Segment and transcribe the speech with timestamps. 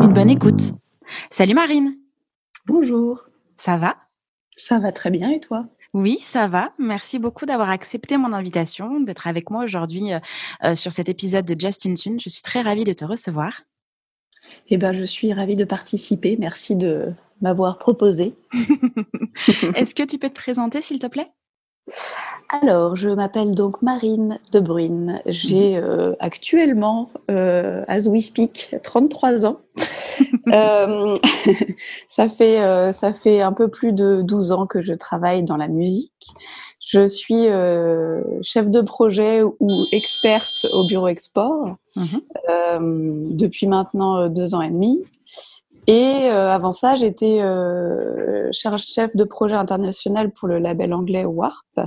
[0.00, 0.74] une bonne écoute.
[1.30, 1.96] Salut Marine.
[2.66, 3.28] Bonjour.
[3.56, 3.96] Ça va?
[4.50, 5.66] Ça va très bien et toi?
[5.94, 6.72] Oui, ça va.
[6.78, 10.20] Merci beaucoup d'avoir accepté mon invitation, d'être avec moi aujourd'hui euh,
[10.64, 12.20] euh, sur cet épisode de Justin Tune.
[12.20, 13.62] Je suis très ravie de te recevoir.
[14.68, 16.36] Eh ben, je suis ravie de participer.
[16.38, 18.36] Merci de m'avoir proposé.
[19.74, 21.32] Est-ce que tu peux te présenter, s'il te plaît?
[22.48, 25.20] Alors, je m'appelle donc Marine De Bruyne.
[25.26, 25.84] J'ai mhm.
[25.84, 29.58] euh, actuellement, euh, as we speak, 33 ans.
[30.48, 31.14] euh,
[32.08, 35.58] ça, fait, euh, ça fait un peu plus de 12 ans que je travaille dans
[35.58, 36.34] la musique.
[36.80, 43.36] Je suis euh, chef de projet ou experte au bureau export mhm.
[43.36, 45.04] depuis maintenant deux ans et demi.
[45.86, 47.40] Et avant ça, j'étais
[48.52, 51.78] chef de projet international pour le label anglais Warp.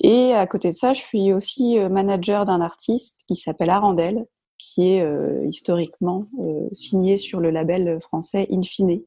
[0.00, 4.26] Et à côté de ça, je suis aussi euh, manager d'un artiste qui s'appelle Arandel,
[4.58, 9.02] qui est euh, historiquement euh, signé sur le label français Infine.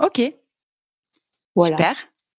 [0.00, 0.20] Ok.
[1.56, 1.76] Voilà.
[1.76, 1.96] Super.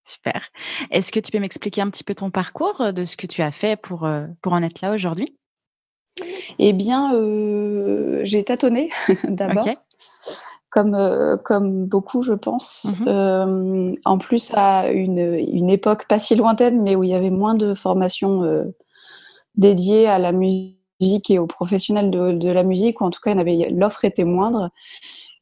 [0.07, 0.49] Super.
[0.91, 3.51] Est-ce que tu peux m'expliquer un petit peu ton parcours de ce que tu as
[3.51, 4.07] fait pour,
[4.41, 5.35] pour en être là aujourd'hui?
[6.59, 7.11] Eh bien,
[8.23, 8.89] j'ai tâtonné
[9.23, 9.65] d'abord.
[9.65, 9.75] Ok
[10.75, 12.85] comme, euh, comme beaucoup, je pense.
[12.99, 13.07] Mhm.
[13.07, 17.29] Euh, en plus, à une, une, époque pas si lointaine, mais où il y avait
[17.29, 18.65] moins de formations euh,
[19.55, 23.33] dédiées à la musique et aux professionnels de, de la musique, ou en tout cas,
[23.71, 24.69] l'offre était moindre.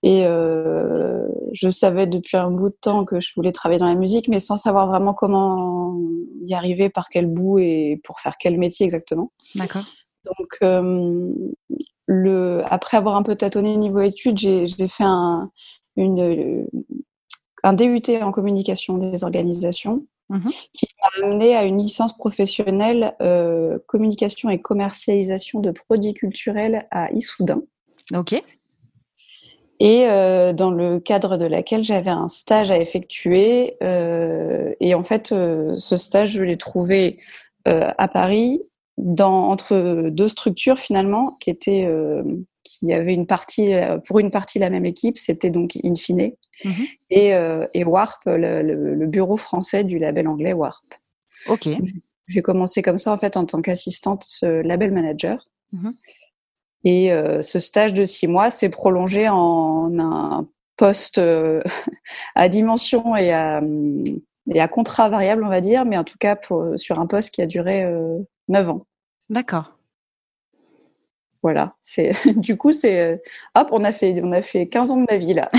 [0.03, 3.95] Et euh, je savais depuis un bout de temps que je voulais travailler dans la
[3.95, 5.97] musique, mais sans savoir vraiment comment
[6.45, 9.31] y arriver, par quel bout et pour faire quel métier exactement.
[9.55, 9.85] D'accord.
[10.25, 11.33] Donc, euh,
[12.07, 15.51] le, après avoir un peu tâtonné niveau études, j'ai fait un,
[15.95, 16.67] une,
[17.63, 23.77] un DUT en communication des organisations mmh qui m'a amené à une licence professionnelle euh,
[23.87, 27.61] communication et commercialisation de produits culturels à Issoudun.
[28.13, 28.41] Ok.
[29.81, 33.75] Et euh, dans le cadre de laquelle j'avais un stage à effectuer.
[34.79, 37.19] Et en fait, ce stage, je l'ai trouvé
[37.65, 38.61] à Paris
[38.97, 42.23] dans, entre deux structures finalement qui étaient euh,
[42.63, 43.73] qui avaient une partie
[44.05, 46.31] pour une partie la même équipe c'était donc Infine
[46.63, 46.71] mhm.
[47.09, 50.85] et, euh, et Warp le, le, bureau français du label anglais Warp
[51.49, 51.69] ok
[52.27, 55.95] j'ai commencé comme ça en fait en tant qu'assistante label manager mhm.
[56.83, 60.45] et euh, ce stage de six mois s'est prolongé en un
[60.77, 61.19] poste
[62.35, 63.61] à dimension et à
[64.51, 67.33] et à contrat variable, on va dire, mais en tout cas pour, sur un poste
[67.33, 67.85] qui a duré
[68.47, 68.85] 9 ans.
[69.29, 69.77] D'accord.
[71.43, 73.17] Voilà, c'est du coup c'est euh,
[73.55, 75.51] hop, on a fait on a fait 15 ans de ma vie là.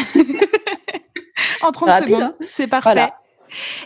[1.63, 2.37] en 30 secondes, hein.
[2.49, 3.11] c'est parfait.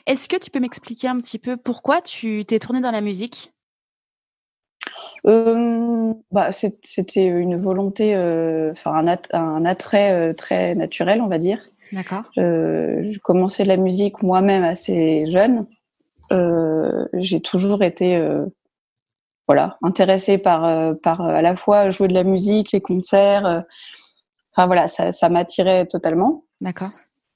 [0.07, 3.53] Est-ce que tu peux m'expliquer un petit peu pourquoi tu t'es tournée dans la musique?
[5.27, 11.69] Euh, bah, c'était une volonté, euh, enfin un, attrait très naturel, on va dire.
[11.93, 12.25] D'accord.
[12.37, 15.67] je commençais la musique moi-même assez jeune.
[17.15, 18.21] J'ai toujours été
[19.49, 23.47] voilà, intéressée par, euh, par euh, à la fois jouer de la musique, les concerts.
[23.47, 23.61] Euh,
[24.53, 26.45] enfin voilà, ça, ça m'attirait totalement.
[26.61, 26.91] D'accord.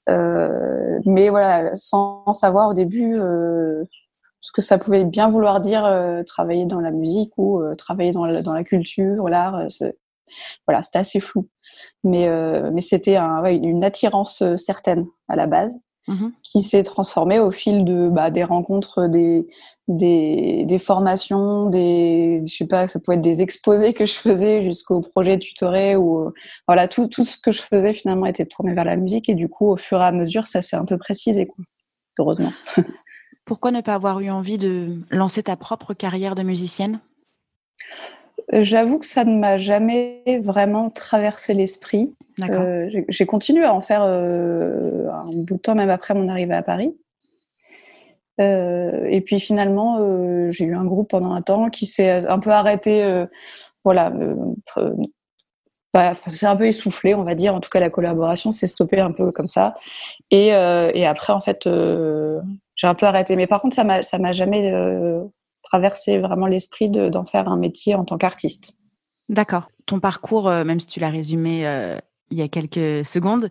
[0.09, 3.83] Euh, mais voilà, sans savoir au début euh,
[4.41, 5.89] ce que ça pouvait bien vouloir dire
[6.25, 9.67] travailler dans la musique ou travailler dans la, dans la culture, l'art.
[10.67, 11.49] Voilà, c'était assez flou.
[12.03, 12.27] Mais,
[12.71, 15.79] mais c'était un, ouais, une attirance certaine à la base.
[16.07, 19.47] Mmh qui s'est transformé au fil de bah, des rencontres, des,
[19.87, 24.61] des, des, formations, des je sais pas, ça pouvait être des exposés que je faisais
[24.61, 26.29] jusqu'au projet tutoré ou
[26.67, 29.47] voilà tout tout ce que je faisais finalement était tourné vers la musique et du
[29.47, 31.63] coup au fur et à mesure ça s'est un peu précisé quoi.
[32.19, 32.51] Heureusement.
[33.45, 36.99] Pourquoi ne pas avoir eu envie de lancer ta propre carrière de musicienne?
[38.61, 42.13] J'avoue que ça ne m'a jamais vraiment traversé l'esprit.
[42.49, 46.53] Euh, j'ai continué à en faire euh, un bout de temps, même après mon arrivée
[46.53, 46.95] à Paris.
[48.41, 52.39] Euh, et puis finalement, euh, j'ai eu un groupe pendant un temps qui s'est un
[52.39, 53.03] peu arrêté.
[53.03, 53.25] Euh,
[53.83, 54.13] voilà,
[55.93, 57.53] bah, c'est un peu essoufflé, on va dire.
[57.53, 59.75] En tout cas, la collaboration s'est stoppée un peu comme ça.
[60.31, 61.67] Et, et après, en fait,
[62.75, 63.35] j'ai un peu arrêté.
[63.35, 64.71] Mais par contre, ça m'a jamais
[65.63, 68.73] traversé vraiment l'esprit d'en faire un métier en tant qu'artiste.
[69.29, 69.69] D'accord.
[69.85, 71.65] Ton parcours, même si tu l'as résumé
[72.31, 73.49] il y a quelques secondes,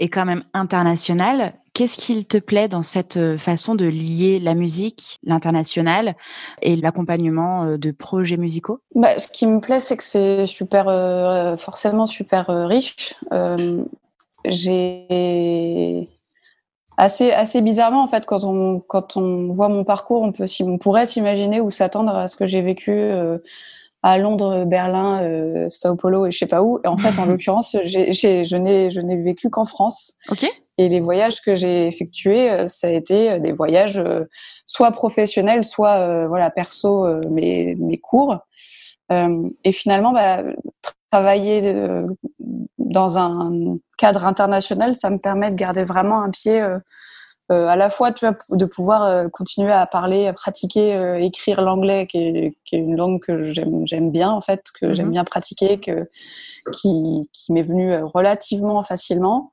[0.00, 1.54] est quand même international.
[1.74, 6.14] Qu'est-ce qu'il te plaît dans cette euh, façon de lier la musique, l'international
[6.62, 8.80] et l'accompagnement euh, de projets musicaux?
[8.94, 13.14] Bah, Ce qui me plaît, c'est que c'est super, euh, forcément super riche.
[14.44, 16.08] J'ai
[16.98, 20.76] assez, assez bizarrement, en fait, quand on, quand on voit mon parcours, on, peut, on
[20.76, 22.92] pourrait s'imaginer ou s'attendre à ce que j'ai vécu
[24.02, 26.78] à Londres, Berlin, euh, Sao Paulo et je sais pas où.
[26.84, 30.14] Et en fait, en l'occurrence, j'ai, je n'ai, je n'ai vécu qu'en France.
[30.30, 30.46] Ok.
[30.80, 34.24] Et les voyages que j'ai effectués, euh, ça a été euh, des voyages euh,
[34.64, 38.36] soit professionnels, soit voilà perso, mes, mes cours.
[39.10, 40.42] et finalement, bah,
[41.10, 41.74] travailler
[42.78, 46.62] dans un cadre international, ça me permet de garder vraiment un pied
[47.50, 51.18] euh, à la fois tu vois, de pouvoir euh, continuer à parler, à pratiquer, euh,
[51.18, 55.06] écrire l'anglais, qui est, qui est, une langue que j'aime, bien en fait, que j'aime
[55.06, 55.12] mhm.
[55.12, 56.10] bien pratiquer, que,
[56.72, 59.52] qui, qui m'est venue relativement facilement.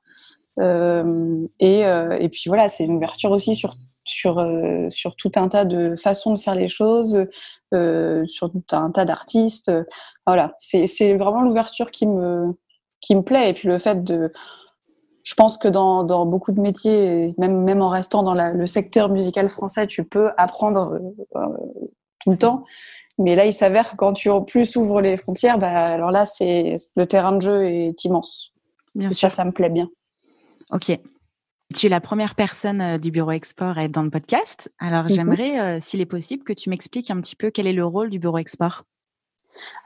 [0.60, 1.80] et,
[2.20, 3.76] et puis voilà, c'est une ouverture aussi sur
[4.06, 4.44] sur
[4.90, 7.26] sur tout un tas de façons de faire les choses,
[7.72, 9.72] sur tout un tas d'artistes.
[10.26, 12.54] Voilà, c'est vraiment l'ouverture qui me
[13.00, 14.32] qui me plaît et puis le fait de
[15.26, 18.64] je pense que dans, dans, beaucoup de métiers, même, même en restant dans la, le
[18.64, 21.48] secteur musical français, tu peux apprendre euh, euh,
[22.20, 22.64] tout le temps.
[23.18, 26.26] Mais là, il s'avère que quand tu en plus ouvres les frontières, bah, alors là,
[26.26, 28.52] c'est le terrain de jeu est immense.
[28.94, 29.28] Bien sûr.
[29.28, 29.88] Ça, ça me plaît bien.
[30.70, 30.96] Ok.
[31.74, 34.72] Tu es la première personne euh, du bureau export à être dans le podcast.
[34.78, 35.10] Alors, mhm.
[35.10, 38.18] j'aimerais, s'il est possible, que tu m'expliques un petit peu quel est le rôle du
[38.18, 38.84] bureau export.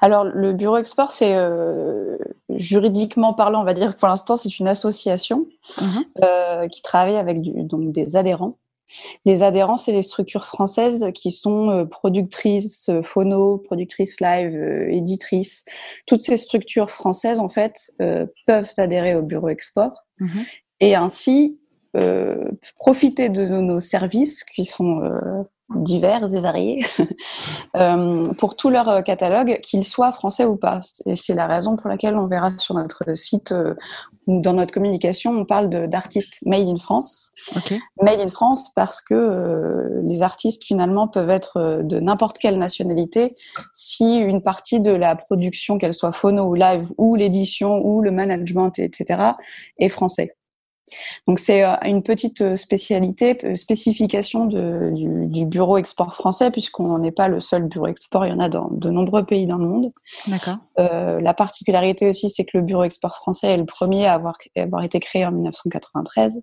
[0.01, 2.17] Alors, le bureau export, c'est euh,
[2.49, 5.47] juridiquement parlant, on va dire pour l'instant, c'est une association
[6.23, 8.59] euh, qui travaille avec donc des adhérents.
[9.25, 14.57] Les adhérents, c'est des structures françaises qui sont euh, productrices phono, productrices live,
[14.91, 15.65] éditrices.
[16.07, 17.93] Toutes ces structures françaises, en fait,
[18.47, 20.45] peuvent adhérer au bureau export mhm.
[20.81, 21.60] et ainsi
[22.77, 26.85] profiter de nos services qui sont divers et variés
[27.77, 30.81] euh, pour tout leur euh, catalogue, qu'ils soient français ou pas.
[31.07, 33.75] Et c'est la raison pour laquelle on verra sur notre site euh,
[34.27, 37.33] ou dans notre communication, on parle d'artistes made in France.
[38.03, 43.35] Made in France parce que les artistes finalement peuvent être de n'importe quelle nationalité
[43.73, 48.13] si une partie de la production, qu'elle soit phono ou live ou l'édition ou le
[48.13, 49.33] management, etc.,
[49.79, 50.37] est français.
[51.27, 56.51] Donc c'est euh, une petite euh, spécialité, euh, spécification de, du, du, bureau export français,
[56.51, 59.47] puisqu'on n'est pas le seul bureau export, il y en a dans de nombreux pays
[59.47, 59.93] dans le monde.
[60.27, 60.57] D'accord.
[60.79, 64.37] Euh, la particularité aussi, c'est que le bureau export français est le premier à avoir,
[64.57, 66.43] avoir été créé en 1993.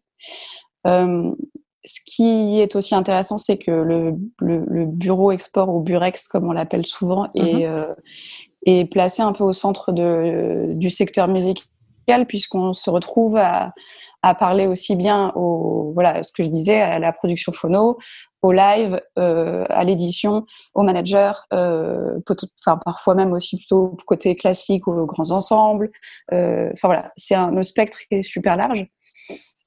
[0.86, 1.32] Euh,
[1.84, 6.50] ce qui est aussi intéressant, c'est que le, le, le, bureau export ou burex, comme
[6.50, 7.96] on l'appelle souvent, est, mm-hmm.
[8.66, 11.30] est placé un peu au centre de, du secteur
[12.28, 13.72] puisqu'on se retrouve à,
[14.22, 17.98] à parler aussi bien au voilà ce que je disais à la production phono,
[18.42, 22.20] au live, euh, à l'édition, au manager, euh,
[22.62, 25.92] enfin parfois même aussi plutôt côté classique aux grands ensembles.
[26.34, 28.88] Euh, enfin voilà, c'est un spectre est super large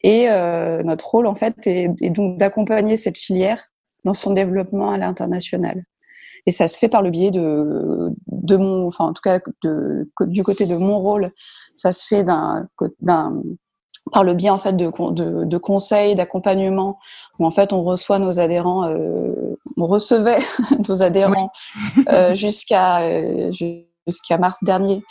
[0.03, 3.65] et euh, notre rôle en fait est, est donc d'accompagner cette filière
[4.05, 5.85] dans son développement à l'international.
[6.47, 10.09] Et ça se fait par le biais de, de mon, enfin en tout cas de,
[10.23, 11.33] du côté de mon rôle,
[11.75, 12.69] ça se fait d'un,
[13.01, 13.43] d'un
[14.13, 16.99] par le biais en fait de, de, de conseils, d'accompagnement,
[17.39, 20.39] où en fait on reçoit nos adhérents, euh, on recevait
[20.89, 21.53] nos adhérents
[22.09, 23.51] euh, jusqu'à euh,
[24.11, 25.03] jusqu'à mars dernier,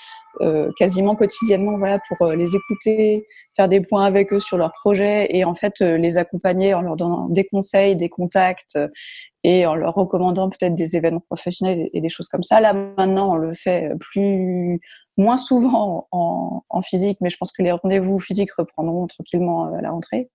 [0.42, 3.26] euh, quasiment quotidiennement, voilà, pour euh, les écouter,
[3.56, 6.96] faire des points avec eux sur leurs projets et en fait les accompagner en leur
[6.96, 8.78] donnant des conseils, des contacts
[9.44, 12.60] et en leur recommandant peut-être des événements professionnels et des choses comme ça.
[12.60, 14.80] Là maintenant, on le fait plus
[15.20, 19.78] moins souvent en, en physique, mais je pense que les rendez-vous physiques reprendront tranquillement euh,
[19.78, 20.30] à la rentrée.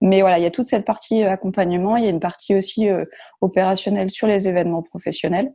[0.00, 2.54] Mais voilà, il y a toute cette partie euh, accompagnement, il y a une partie
[2.54, 3.04] aussi euh,
[3.40, 5.52] opérationnelle sur les événements professionnels.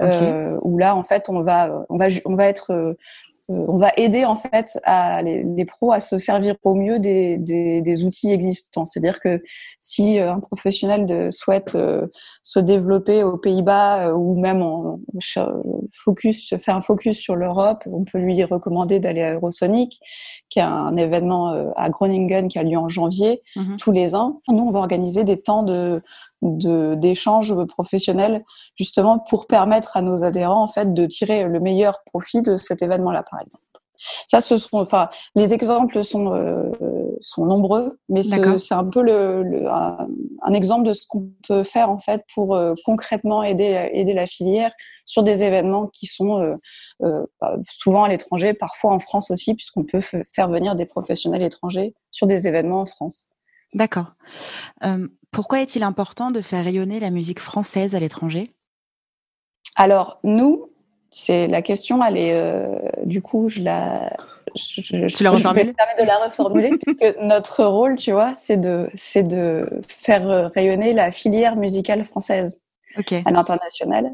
[0.00, 2.94] Euh, où là en fait on va on va on va être
[3.50, 7.36] euh, on va aider en fait à les, pros à se servir au mieux des,
[7.36, 8.84] des, outils existants.
[8.84, 9.42] C'est-à-dire que
[9.80, 12.06] si euh, un professionnel de, souhaite euh,
[12.42, 15.00] se développer aux Pays-Bas ou même en
[15.94, 20.00] focus, faire un focus sur l'Europe, on peut lui recommander d'aller à Eurosonic,
[20.48, 23.76] qui est un événement à Groningen qui a lieu en janvier mhm.
[23.78, 24.42] tous les ans.
[24.48, 26.02] Nous, on va organiser des temps de
[26.42, 28.44] d'échanges professionnels
[28.74, 32.82] justement pour permettre à nos adhérents en fait de tirer le meilleur profit de cet
[32.82, 33.64] événement-là par exemple.
[34.26, 36.70] Ça, ce sont, enfin, les exemples sont euh,
[37.20, 41.98] sont nombreux, mais c'est un peu le, un, exemple de ce qu'on peut faire en
[41.98, 44.72] fait pour euh, concrètement aider aider la filière
[45.04, 46.56] sur des événements qui sont
[47.02, 51.42] euh, bah, souvent à l'étranger, parfois en France aussi, puisqu'on peut faire venir des professionnels
[51.42, 53.28] étrangers sur des événements en France.
[53.74, 54.14] D'accord.
[55.30, 58.52] pourquoi est-il important de faire rayonner la musique française à l'étranger?
[59.76, 60.70] Alors nous,
[61.10, 64.16] c'est la question, elle est euh, du coup, je la,
[64.54, 68.56] je, je, je, la je vais de la reformuler puisque notre rôle, tu vois, c'est
[68.56, 72.62] de, c'est de faire rayonner la filière musicale française
[72.98, 73.22] okay.
[73.24, 74.10] à l'international,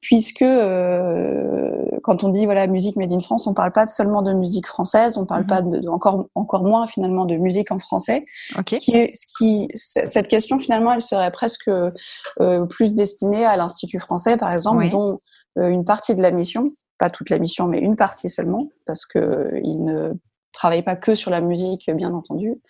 [0.00, 4.32] puisque euh, quand on dit voilà musique made in France, on parle pas seulement de
[4.32, 5.48] musique française, on parle mm -hmm.
[5.48, 8.24] pas de, de, encore encore moins finalement de musique en français.
[8.58, 8.78] Okay.
[8.78, 9.68] Ce qui est, ce qui,
[10.14, 14.90] cette question finalement, elle serait presque euh, plus destinée à l'Institut français, par exemple, oui.
[14.90, 15.20] dont
[15.58, 19.04] euh, une partie de la mission, pas toute la mission, mais une partie seulement, parce
[19.06, 20.12] que il ne
[20.52, 22.60] travaille pas que sur la musique, bien entendu.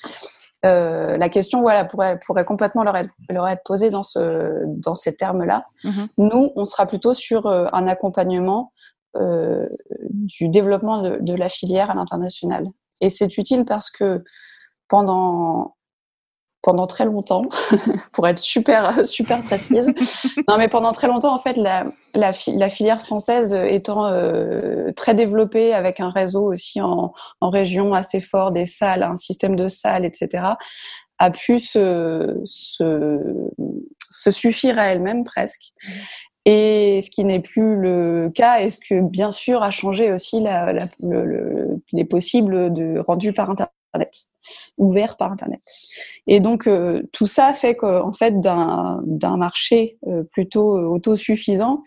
[0.64, 4.94] Euh, la question voilà, pourrait, pourrait complètement leur être, leur être posée dans, ce, dans
[4.94, 5.66] ces termes-là.
[5.84, 6.08] Mm -hmm.
[6.18, 8.72] Nous, on sera plutôt sur euh, un accompagnement
[9.16, 9.68] euh,
[10.10, 12.64] du développement de, de, la filière à l'international.
[13.00, 14.22] Et c'est utile parce que
[14.88, 15.74] pendant
[16.62, 17.42] pendant très longtemps,
[18.12, 19.92] pour être super super précise.
[20.48, 25.74] non, mais pendant très longtemps, en fait, la, la, filière française étant euh, très développée,
[25.74, 30.44] avec un réseau aussi en, région assez fort, des salles, un système de salles, etc.,
[31.18, 33.18] a pu se, se,
[34.10, 35.72] se suffire à elle-même presque.
[36.44, 40.40] Et ce qui n'est plus le cas, et ce que bien sûr a changé aussi
[40.40, 43.72] la, le, les possibles de rendus par Internet
[44.78, 45.62] ouvert par Internet.
[46.26, 51.82] Et donc euh, tout ça fait qu'en fait d'un marché euh, plutôt euh, autosuffisant,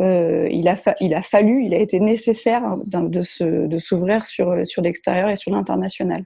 [0.00, 5.28] euh, il, a il a fallu, il a été nécessaire de s'ouvrir sur, sur l'extérieur
[5.28, 6.24] et sur l'international.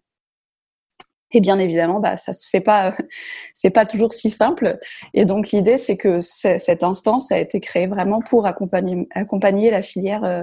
[1.33, 2.95] Et bien évidemment, bah, ça se fait pas,
[3.55, 4.79] c'est pas toujours si simple.
[5.15, 9.83] Et donc l'idée, c'est que cette instance a été créée vraiment pour accompagner, accompagner la
[9.83, 10.43] filière euh,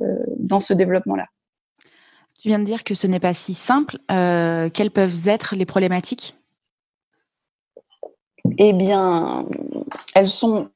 [0.00, 1.26] euh, dans ce développement-là.
[2.42, 3.98] Tu viens de dire que ce n'est pas si simple.
[4.10, 6.34] Euh, quelles peuvent être les problématiques?
[8.58, 9.46] Eh bien,
[10.16, 10.68] elles sont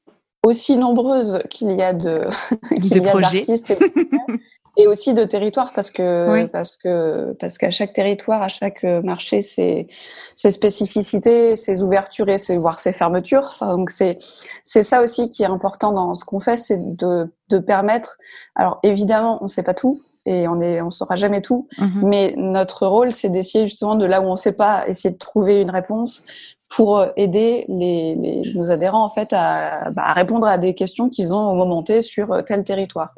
[0.43, 2.29] aussi nombreuses qu'il y a de
[2.81, 3.77] qu'il y a d'artistes et,
[4.83, 6.47] et, aussi de territoires parce que oui.
[6.47, 9.87] parce que parce qu'à chaque territoire, à chaque marché, c'est
[10.35, 13.49] ses spécificités, ses ouvertures et ses voire ses fermetures.
[13.49, 14.17] Enfin, donc c'est
[14.63, 18.17] c'est ça aussi qui est important dans ce qu'on fait, c'est de de permettre.
[18.55, 21.67] Alors évidemment, on ne sait pas tout et on est on saura jamais tout.
[21.79, 22.01] Mhm.
[22.03, 25.61] mais notre rôle c'est d'essayer justement de là où on sait pas essayer de trouver
[25.61, 26.25] une réponse
[26.69, 31.09] pour aider les, les nos adhérents en fait à, bah, à répondre à des questions
[31.09, 33.15] qu'ils ont au moment T sur tel territoire.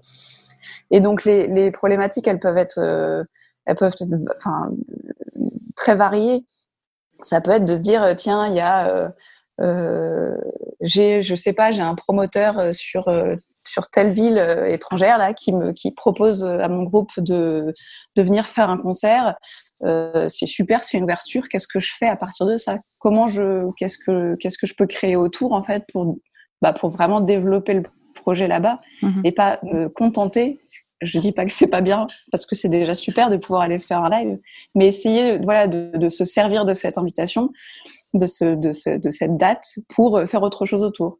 [0.92, 3.24] Et donc les, les problématiques elles peuvent être euh,
[3.66, 4.72] elles peuvent être enfin
[5.76, 6.46] très variées.
[7.22, 9.10] Ça peut être de se dire tiens il y a euh,
[9.62, 10.38] euh,
[10.82, 13.10] j'ai je sais pas j'ai un promoteur sur
[13.70, 17.74] sur telle ville euh, étrangère là qui me qui propose à mon groupe de
[18.16, 19.36] de venir faire un concert.
[19.84, 21.48] Euh, c'est super c'est une ouverture.
[21.50, 22.80] Qu'est-ce que je fais à partir de ça?
[23.00, 26.18] Comment je qu'est-ce que qu'est-ce que je peux créer autour en fait pour
[26.62, 27.84] bah, pour vraiment développer le
[28.16, 29.22] projet là-bas mm -hmm.
[29.28, 30.60] et pas me contenter?
[31.02, 33.80] Je dis pas que c'est pas bien parce que c'est déjà super de pouvoir aller
[33.80, 34.38] faire un live
[34.76, 37.44] mais essayer voilà de, de se servir de cette invitation
[38.22, 41.12] de ce de ce de cette date pour faire autre chose autour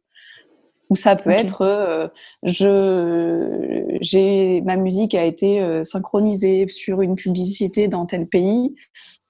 [0.90, 1.40] ou ça peut okay.
[1.40, 2.08] être euh,
[2.42, 8.74] je j'ai ma musique a été euh, synchronisée sur une publicité dans tel pays.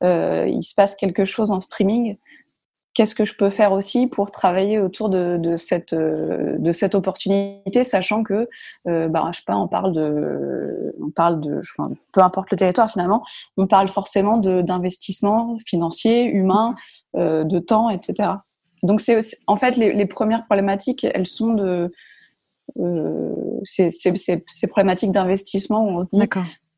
[0.02, 2.16] Euh, il se passe quelque chose en streaming.
[2.94, 7.84] Qu'est-ce que je peux faire aussi pour travailler autour de, de cette de cette opportunité
[7.84, 8.48] sachant que
[8.84, 12.90] bah je sais pas on parle de on parle de enfin, peu importe le territoire
[12.90, 13.22] finalement
[13.56, 16.74] on parle forcément d'investissement financier humain
[17.14, 18.32] de temps etc
[18.82, 21.92] donc c'est en fait les, les, premières problématiques, elles sont de
[22.78, 23.88] euh, ces,
[24.68, 26.28] problématiques d'investissement où on se dit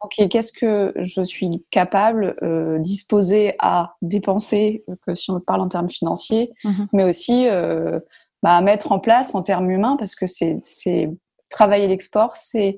[0.01, 5.69] ok qu'est-ce que je suis capable euh, disposé à dépenser que si on parle en
[5.69, 6.87] termes financiers, mm -hmm.
[6.93, 8.01] mais aussi euh,
[8.43, 11.11] bah, à mettre en place en termes humains parce que c'est
[11.49, 12.77] travailler l'export, c'est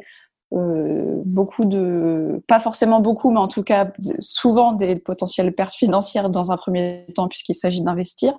[0.53, 3.91] euh, beaucoup de, pas forcément beaucoup, mais en tout cas
[4.21, 8.39] souvent des potentielles pertes financières dans un premier temps puisqu'il s'agit d'investir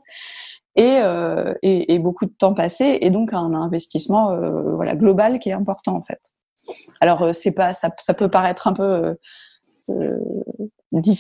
[0.76, 5.40] et, euh, et, et, beaucoup de temps passé et donc un investissement euh, voilà global
[5.40, 6.20] qui est important en fait.
[7.00, 9.16] Alors euh, c'est pas ça, ça peut paraître un peu
[9.90, 10.20] euh,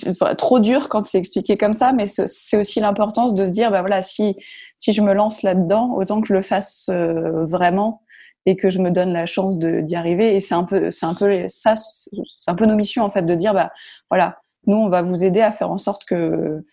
[0.09, 3.71] enfin, trop dur quand c'est expliqué comme ça, mais c'est aussi l'importance de se dire
[3.71, 4.35] bah voilà si
[4.75, 8.01] si je me lance là-dedans autant que je le fasse vraiment
[8.45, 10.35] et que je me donne la chance d'y arriver.
[10.35, 13.24] Et c'est un peu, c'est un peu ça, c'est un peu nos missions en fait,
[13.24, 13.71] de dire bah
[14.09, 16.63] voilà, nous on va vous aider à faire en sorte que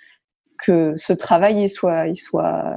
[0.63, 2.77] que ce travail il soit, il soit,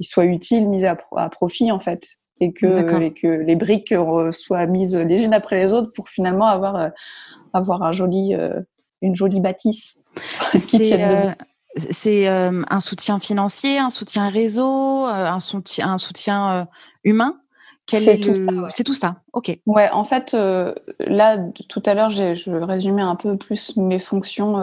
[0.00, 3.94] il soit utile, mis à, à profit en fait, et que, et que les briques
[4.30, 6.88] soient mises les unes après les autres pour finalement avoir euh,
[7.52, 8.60] avoir un joli, euh,
[9.02, 10.02] une jolie bâtisse.
[10.54, 16.66] C'est euh, un soutien financier, un soutien réseau, un soutien, un soutien
[17.04, 17.36] humain?
[17.88, 18.84] C'est tout, ça, ouais.
[18.84, 19.22] tout ça.
[19.32, 19.60] Ok.
[19.64, 21.38] Ouais, en fait, euh, là,
[21.68, 24.58] tout à l'heure, je résumais un peu plus mes fonctions,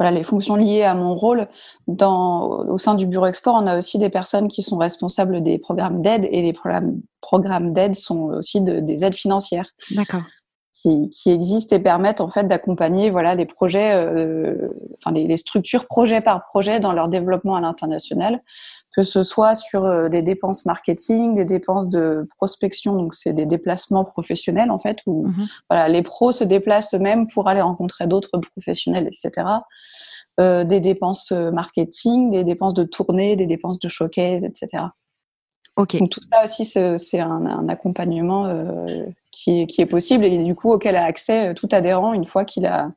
[0.00, 1.46] voilà, les fonctions liées à mon rôle.
[1.86, 5.58] Dans, au sein du bureau export, on a aussi des personnes qui sont responsables des
[5.58, 9.68] programmes d'aide et les programmes, programmes d'aide sont aussi des aides financières.
[9.90, 10.22] D'accord.
[10.72, 15.36] Qui, qui, existent et permettent en fait d'accompagner voilà des projets, euh, enfin les, les,
[15.36, 18.40] structures projet par projet dans leur développement à l'international
[18.96, 23.46] que ce soit sur euh, des dépenses marketing, des dépenses de prospection, donc c'est des
[23.46, 25.46] déplacements professionnels en fait, où mhm.
[25.68, 29.46] voilà, les pros se déplacent eux-mêmes pour aller rencontrer d'autres professionnels, etc.
[30.40, 34.84] Euh, des dépenses euh, marketing, des dépenses de tournée, des dépenses de showcase, etc.
[35.76, 35.96] Ok.
[35.98, 38.86] Donc tout ça aussi, c'est un, un, accompagnement euh,
[39.30, 42.44] qui, est, qui est possible et du coup auquel a accès tout adhérent une fois
[42.44, 42.90] qu'il a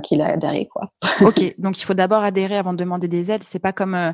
[0.00, 0.90] qu'il a adhéré quoi.
[1.20, 3.42] ok, donc il faut d'abord adhérer avant de demander des aides.
[3.42, 4.12] C'est pas comme euh,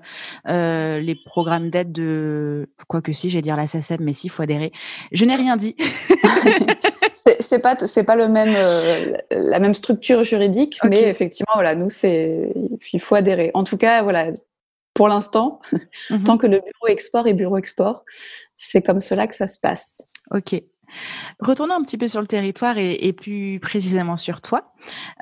[0.49, 4.31] euh les programmes d'aide de quoi que si, j'ai dire la SACEM, mais si, il
[4.31, 4.73] faut adhérer.
[5.13, 5.77] Je n'ai rien dit.
[7.41, 11.89] c'est pas c'est pas le même euh, la même structure juridique, mais effectivement voilà, nous
[11.89, 12.53] c'est
[12.93, 13.51] il faut adhérer.
[13.55, 14.31] En tout cas voilà,
[14.95, 15.61] pour l'instant,
[16.11, 16.25] mhm.
[16.25, 18.05] tant que le bureau export est bureau export,
[18.57, 20.03] c'est comme cela que ça se passe.
[20.31, 20.61] Ok.
[21.41, 24.73] Retournons un petit peu sur le territoire et, et plus précisément sur toi.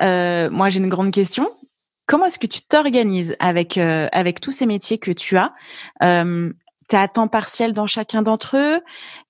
[0.01, 1.49] Euh, moi, j'ai une grande question.
[2.05, 5.53] Comment est-ce que tu t'organises avec euh, avec tous ces métiers que tu as?
[6.03, 6.51] Euh,
[6.89, 8.79] Tu à temps partiel dans chacun d'entre eux?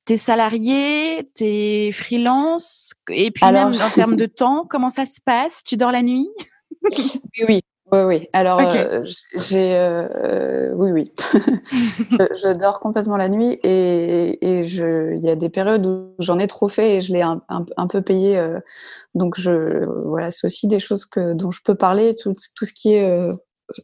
[0.05, 1.27] T'es salarié?
[1.33, 2.93] T'es freelance?
[3.09, 5.63] Et puis même en termes de temps, comment ça se passe?
[5.63, 6.29] Tu dors la nuit?
[6.83, 7.61] Oui, oui.
[7.91, 8.27] Oui, oui.
[8.33, 9.03] Alors, euh,
[9.35, 11.13] j'ai, euh, oui, oui.
[11.31, 16.13] je, je, dors complètement la nuit et, et je, il y a des périodes où
[16.19, 18.37] j'en ai trop fait et je l'ai un, un, un, peu payé.
[18.37, 18.59] Euh,
[19.15, 22.73] donc, je, voilà, c'est aussi des choses que dont je peux parler, tout, tout ce
[22.73, 23.33] qui est euh,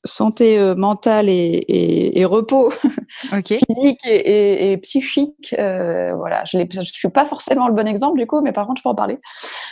[0.03, 2.73] santé euh, mentale et, et, et repos
[3.33, 3.57] okay.
[3.69, 5.55] physique et, psychique.
[5.57, 8.83] voilà, je, je suis pas forcément le bon exemple du coup, mais par contre, je
[8.83, 9.19] peux en parler.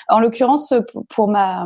[0.08, 0.74] En l'occurrence,
[1.10, 1.66] pour ma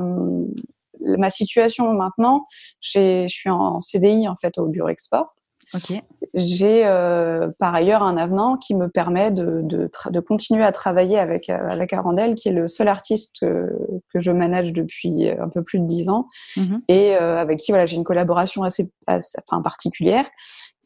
[1.17, 2.45] ma situation maintenant,
[2.81, 5.36] je suis en CDI en fait au bureau export.
[5.73, 6.03] Okay.
[6.36, 11.17] J'ai euh, par ailleurs un avenant qui me permet de, de, de continuer à travailler
[11.17, 13.67] avec euh, avec Arandel, qui est le seul artiste que,
[14.13, 16.81] que je manage depuis un peu plus de dix ans mm -hmm.
[16.88, 20.25] et euh, avec qui voilà j'ai une collaboration assez, assez enfin particulière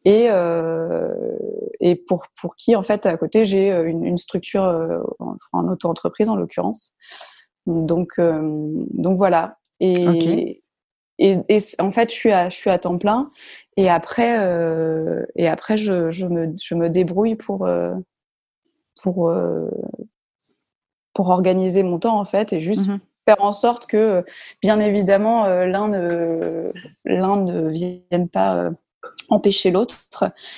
[0.06, 1.14] et euh,
[1.82, 4.64] et pour pour qui en fait à côté j'ai une, une structure
[5.20, 6.94] en, en auto-entreprise en l'occurrence.
[7.66, 8.12] Donc
[9.06, 10.62] donc voilà, et, okay.
[11.20, 13.26] et, et, en fait, je suis à, je suis à temps plein.
[13.78, 17.94] Et après, euh, et après je, je, me, je me débrouille pour, euh,
[19.02, 19.70] pour, euh,
[21.14, 23.00] pour organiser mon temps, en fait, et juste mm -hmm.
[23.26, 24.24] faire en sorte que,
[24.62, 26.72] bien évidemment, l'un ne,
[27.06, 28.72] ne vienne pas
[29.30, 29.96] empêcher l'autre.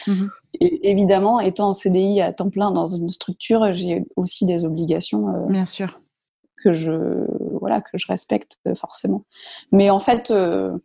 [0.08, 0.30] Mm -hmm.
[0.60, 5.24] Et évidemment, étant en CDI à temps plein dans une structure, j'ai aussi des obligations.
[5.48, 6.00] Bien sûr
[6.64, 7.26] que je
[7.62, 9.24] voilà que je respecte forcément.
[9.72, 10.78] Mais en fait, euh,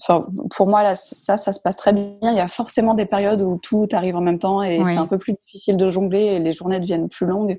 [0.00, 2.16] enfin pour moi là ça ça se passe très bien.
[2.22, 4.84] Il y a forcément des périodes où tout arrive en même temps et oui.
[4.84, 7.58] c'est un peu plus difficile de jongler et les journées deviennent plus longues.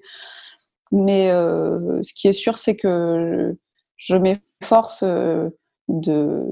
[0.91, 3.55] Mais euh, ce qui est sûr, c'est que
[3.97, 5.49] je m'efforce euh,
[5.89, 6.45] de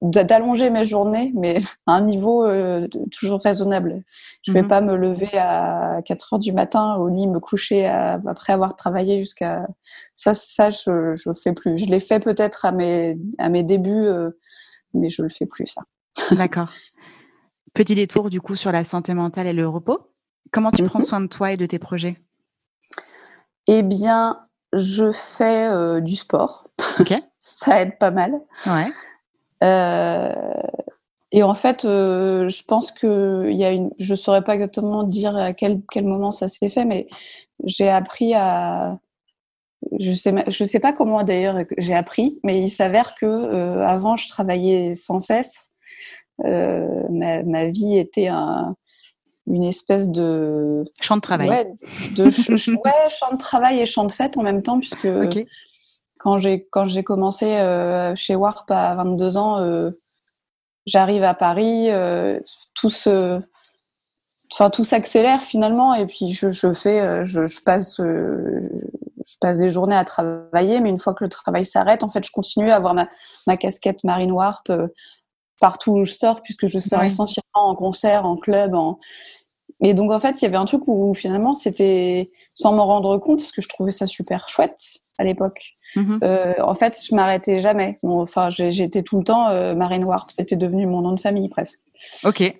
[0.00, 4.02] d'allonger mes journées, mais à un niveau euh, toujours raisonnable.
[4.46, 4.68] Je vais mm -hmm.
[4.68, 8.76] pas me lever à 4 heures du matin au lit, me coucher à, après avoir
[8.76, 9.66] travaillé jusqu'à
[10.14, 10.34] ça.
[10.34, 11.76] Ça, je, je fais plus.
[11.78, 14.30] Je l'ai fait peut-être à mes à mes débuts, euh,
[14.94, 15.82] mais je le fais plus ça.
[16.36, 16.70] D'accord.
[17.74, 19.98] Petit détour du coup sur la santé mentale et le repos.
[20.52, 20.90] Comment tu mm -hmm.
[20.90, 22.16] prends soin de toi et de tes projets?
[23.66, 26.68] Eh bien, je fais euh, du sport.
[27.38, 28.40] Ça aide pas mal.
[28.66, 28.86] Ouais.
[29.62, 30.32] Euh,
[31.32, 35.36] et en fait, euh, je pense que y a une, je saurais pas exactement dire
[35.36, 37.06] à quel quel moment ça s'est fait, mais
[37.64, 38.98] j'ai appris à,
[39.98, 44.28] je sais je sais pas comment d'ailleurs j'ai appris, mais il s'avère que avant je
[44.28, 45.70] travaillais sans cesse.
[46.44, 48.76] Ma, ma vie était un,
[49.48, 51.48] une espèce de champ de travail.
[51.48, 51.64] Ouais,
[52.16, 52.24] de
[52.84, 55.46] ouais, champ de travail et champ de fête en même temps, puisque okay
[56.18, 59.90] quand j'ai quand j'ai commencé euh, chez Warp à 22 ans, euh,
[60.86, 62.40] j'arrive à Paris, euh,
[62.74, 63.40] tout se
[64.52, 69.68] enfin tout s'accélère finalement et puis je, je fais je, je passe je passe des
[69.68, 72.76] journées à travailler mais une fois que le travail s'arrête en fait je continue à
[72.76, 73.10] avoir ma,
[73.46, 74.72] ma casquette Marine Warp
[75.60, 78.98] partout où je sors puisque je sors essentiellement en concert en club en
[79.80, 83.18] et donc en fait il y avait un truc où finalement c'était sans m'en rendre
[83.18, 84.80] compte parce que je trouvais ça super chouette
[85.18, 86.24] à l'époque mm-hmm.
[86.24, 90.56] euh, en fait je m'arrêtais jamais bon, enfin j'étais tout le temps Marine Warp c'était
[90.56, 91.80] devenu mon nom de famille presque
[92.24, 92.54] ok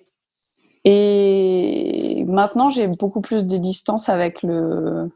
[0.85, 5.11] et maintenant, j'ai beaucoup plus de distance avec le,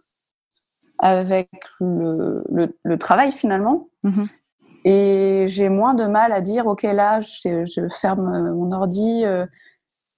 [0.99, 3.87] avec le, le, travail finalement.
[4.03, 4.25] Mhm.
[4.85, 9.45] Et j'ai moins de mal à dire, OK, là, je, je ferme mon ordi, euh,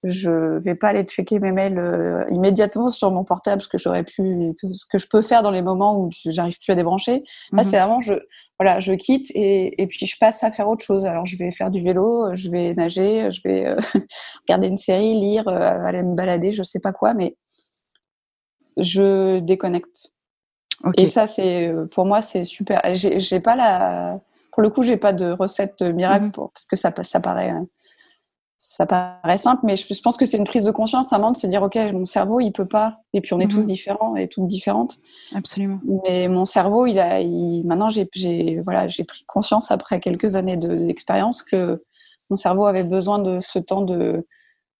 [0.02, 4.04] je vais pas aller checker mes mails euh, immédiatement sur mon portable, ce que j'aurais
[4.04, 7.24] pu, ce que je peux faire dans les moments où j'arrive plus à débrancher.
[7.52, 7.64] Là, mhm.
[7.64, 8.14] c'est vraiment, je,
[8.58, 11.04] voilà, je quitte et, et, puis je passe à faire autre chose.
[11.04, 13.76] Alors, je vais faire du vélo, je vais nager, je vais euh,
[14.46, 17.36] regarder une série, lire, euh, aller me balader, je sais pas quoi, mais
[18.76, 20.12] je déconnecte.
[20.98, 22.82] Et ça, c'est, pour moi, c'est super.
[22.92, 24.20] J'ai pas la,
[24.52, 26.32] pour le coup, j'ai pas de recette miracle mhm.
[26.32, 27.52] pour, parce que ça, ça paraît
[28.68, 31.30] ça paraît simple, mais je, pense que c'est une prise de conscience à un moment
[31.30, 32.98] de se dire, ok, mon cerveau, il peut pas.
[33.12, 33.66] Et puis on est tous mhm.
[33.66, 34.96] différents et toutes différentes.
[35.34, 35.78] Absolument.
[36.04, 37.22] Mais mon cerveau, il a,
[37.64, 41.84] maintenant j'ai, voilà, j'ai pris conscience après quelques années d'expérience que
[42.28, 44.26] mon cerveau avait besoin de ce temps de,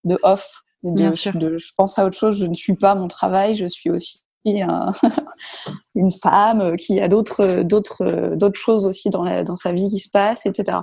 [0.05, 0.63] de off.
[0.83, 1.35] Bien sûr.
[1.35, 2.39] De, je pense à autre chose.
[2.39, 3.55] Je ne suis pas mon travail.
[3.55, 4.25] Je suis aussi
[5.95, 10.01] une femme qui a d'autres, d'autres, d'autres choses aussi dans, la, dans sa vie qui
[10.01, 10.79] se passent, etc.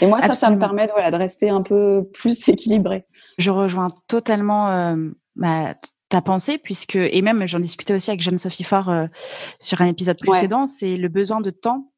[0.00, 3.06] Et moi, ça, ça me permet voilà, de rester un peu plus équilibré.
[3.38, 5.10] Je rejoins totalement euh,
[6.08, 9.06] ta pensée, puisque, et même j'en discutais aussi avec Jeanne-Sophie Fort euh,
[9.60, 11.90] sur un épisode précédent, c'est le besoin de temps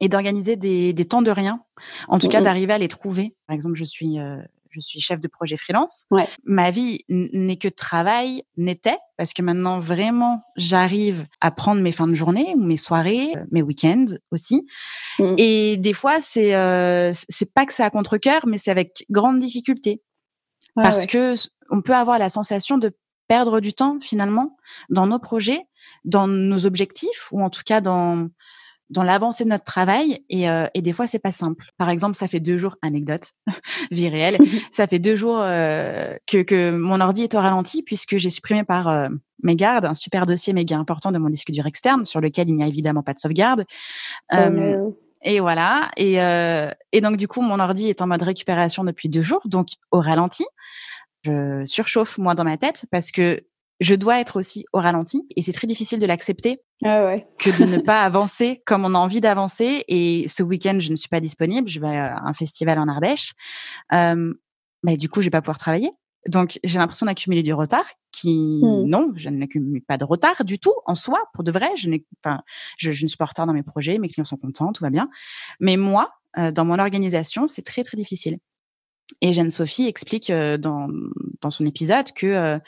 [0.00, 1.62] et d'organiser des, des, temps de rien.
[2.08, 3.36] En tout cas, d'arriver à les trouver.
[3.46, 4.36] Par exemple, je suis euh,
[4.80, 6.06] je suis chef de projet freelance.
[6.44, 12.08] Ma vie n'est que travail, n'était, parce que maintenant vraiment j'arrive à prendre mes fins
[12.08, 14.66] de journée ou mes soirées, euh, mes week-ends aussi.
[15.18, 15.34] Mmh.
[15.38, 19.04] Et des fois c'est euh, c'est pas que c'est à contre cœur, mais c'est avec
[19.10, 20.02] grande difficulté
[20.74, 21.34] parce que
[21.70, 22.92] on peut avoir la sensation de
[23.28, 24.56] perdre du temps finalement
[24.88, 25.66] dans nos projets,
[26.04, 28.28] dans nos objectifs ou en tout cas dans
[28.90, 31.64] dans l'avancée de notre travail et, euh, et des fois c'est pas simple.
[31.76, 33.32] Par exemple, ça fait deux jours, anecdote,
[33.90, 34.38] vie réelle,
[34.70, 38.64] ça fait deux jours euh, que, que mon ordi est au ralenti puisque j'ai supprimé
[38.64, 39.08] par euh,
[39.42, 42.54] mes gardes un super dossier méga important de mon disque dur externe sur lequel il
[42.54, 43.64] n'y a évidemment pas de sauvegarde.
[44.32, 44.90] Oh euh,
[45.22, 45.90] et voilà.
[45.96, 46.14] Et,
[46.92, 50.00] et donc du coup, mon ordi est en mode récupération depuis deux jours, donc au
[50.00, 50.44] ralenti.
[51.24, 53.42] Je surchauffe moi dans ma tête parce que
[53.80, 57.64] je dois être aussi au ralenti et c'est très difficile de l'accepter ah que de
[57.64, 59.84] ne pas avancer comme on a envie d'avancer.
[59.88, 61.68] Et ce week-end, je ne suis pas disponible.
[61.68, 63.34] Je vais à un festival en Ardèche.
[63.92, 64.32] Euh,
[64.82, 65.90] mais du coup, je vais pas pouvoir travailler.
[66.28, 68.84] Donc, j'ai l'impression d'accumuler du retard qui, hmm.
[68.84, 71.70] non, je n'accumule pas de retard du tout en soi, pour de vrai.
[71.76, 72.42] Je, n'ai, enfin,
[72.76, 74.84] je, je, ne suis pas en retard dans mes projets, mes clients sont contents, tout
[74.84, 75.08] va bien.
[75.60, 78.38] Mais moi, euh, dans mon organisation, c'est très, très difficile.
[79.20, 80.88] Et Jeanne-Sophie explique euh, dans,
[81.40, 82.58] dans son épisode que euh,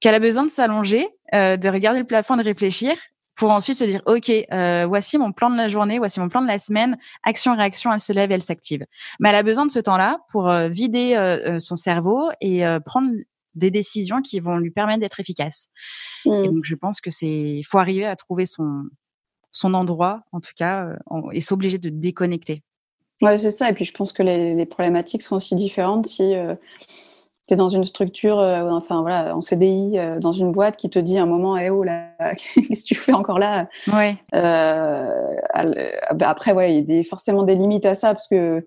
[0.00, 2.96] qu'elle a besoin de s'allonger, euh, de regarder le plafond, de réfléchir
[3.36, 6.42] pour ensuite se dire ok euh, voici mon plan de la journée voici mon plan
[6.42, 6.96] de la semaine.
[7.22, 8.84] Action réaction elle se lève elle s'active
[9.20, 13.10] mais elle a besoin de ce temps-là pour euh, vider euh, son cerveau et prendre
[13.54, 15.68] des décisions qui vont lui permettre d'être efficace.
[16.24, 16.44] Mmh.
[16.44, 18.84] et donc je pense que c'est faut arriver à trouver son
[19.50, 20.88] son endroit en tout cas
[21.32, 22.62] et s'obliger de déconnecter
[23.22, 26.34] ouais c'est ça et puis je pense que les, les problématiques sont aussi différentes si
[27.46, 30.90] tu es dans une structure, euh, enfin voilà, en CDI, euh, dans une boîte qui
[30.90, 33.68] te dit à un moment, eh oh là, qu'est-ce que tu fais encore là?
[34.34, 35.34] Euh,
[36.14, 38.66] bah, après, ouais, il y a des, forcément des limites à ça parce que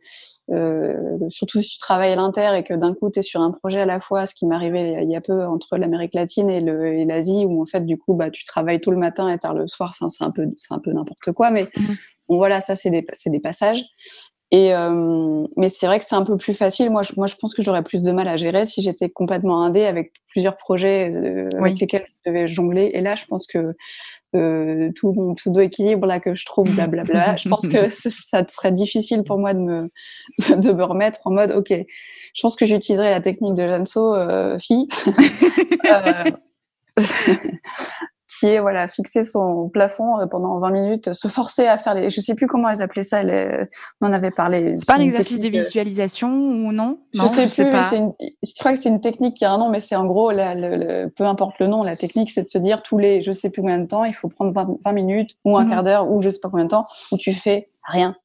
[1.29, 3.81] surtout si tu travailles à l'inter et que d'un coup tu es sur un projet
[3.81, 7.45] à la fois, ce qui m'arrivait il y a peu entre l'Amérique latine et l'Asie,
[7.45, 9.91] où en fait du coup bah tu travailles tôt le matin et tard le soir.
[9.91, 11.83] Enfin c'est un peu c'est un peu n'importe quoi, mais mmh.
[12.29, 13.85] bon voilà ça c'est des c'est des passages.
[14.51, 16.89] Et euh, mais c'est vrai que c'est un peu plus facile.
[16.89, 19.63] Moi, je, moi, je pense que j'aurais plus de mal à gérer si j'étais complètement
[19.63, 22.89] indé avec plusieurs projets euh, avec lesquels je devais jongler.
[22.93, 23.75] Et là, je pense que
[24.35, 28.71] euh, tout mon pseudo équilibre là que je trouve, blablabla, je pense que ça serait
[28.71, 29.89] difficile pour moi de me
[30.55, 34.57] de me remettre en mode, ok, je pense que j'utiliserai la technique de Janso euh,
[34.59, 34.88] fille.
[38.30, 41.94] euh, qui est voilà fixer son plafond euh, pendant 20 minutes, se forcer à faire
[41.94, 43.22] les, je sais plus comment elles appelaient ça,
[44.02, 44.76] on en avait parlé.
[44.76, 47.00] C'est pas un exercice de euh, visualisation ou non?
[47.13, 47.96] Je sais plus.
[47.96, 50.32] Une, je crois que c'est une technique qui a un nom, mais c'est en gros,
[50.32, 53.62] peu importe le nom, la technique, c'est de se dire tous les, je sais plus
[53.62, 55.70] combien de temps, il faut prendre 20, minutes ou un mhm.
[55.70, 58.15] quart d'heure ou je sais pas combien de temps où tu fais rien.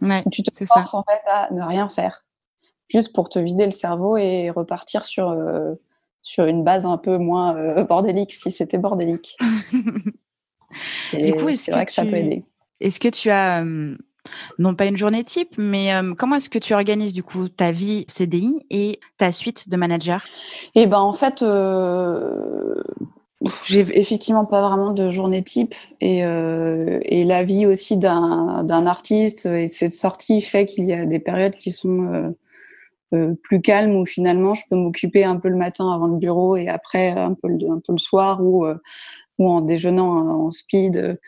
[0.00, 0.96] Ouais, tu te forces ça.
[0.96, 2.24] en fait à ne rien faire,
[2.88, 5.74] juste pour te vider le cerveau et repartir sur euh,
[6.22, 9.36] sur une base un peu moins bordélique si c'était bordélique.
[11.12, 12.44] du coup, c'est vrai que, ça peut aider.
[12.80, 13.64] Est-ce que tu as
[14.58, 18.04] non pas une journée type, mais comment est-ce que tu organises du coup ta vie
[18.08, 20.24] CDI et ta suite de manager?
[20.74, 21.42] Eh ben en fait,
[23.64, 29.46] j'ai effectivement pas vraiment de journée type et, euh, et la vie aussi d'un artiste
[29.46, 32.34] et cette sortie fait qu'il y a des périodes qui sont
[33.12, 36.16] euh, euh, plus calmes où finalement je peux m'occuper un peu le matin avant le
[36.16, 38.76] bureau et après un peu le, un peu le soir ou, euh,
[39.38, 41.18] ou en déjeunant en speed.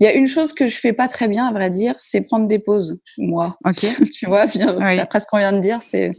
[0.00, 2.20] Il y a une chose que je fais pas très bien, à vrai dire, c'est
[2.20, 3.56] prendre des pauses, moi.
[3.64, 3.86] Ok.
[4.12, 6.12] tu vois, après ce qu'on vient de dire, c'est,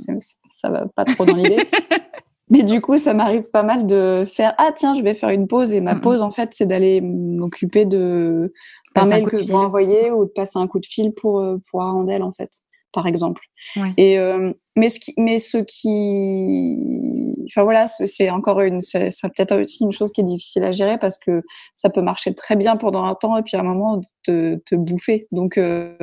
[0.50, 1.64] ça va pas trop dans l'idée.
[2.50, 5.48] Mais du coup, ça m'arrive pas mal de faire ah tiens, je vais faire une
[5.48, 8.52] pause et ma pause en fait, c'est d'aller m'occuper de
[8.96, 11.58] d'un mail que je dois envoyer ou de passer un coup de fil pour euh,
[11.70, 12.50] pour en fait,
[12.92, 13.42] par exemple.
[13.76, 13.94] Ouais.
[13.98, 19.60] Et euh, mais ce qui mais ce qui enfin voilà, c'est encore une c'est peut-être
[19.60, 22.78] aussi une chose qui est difficile à gérer parce que ça peut marcher très bien
[22.78, 25.28] pendant un temps et puis à un moment te te bouffer.
[25.32, 25.96] Donc euh,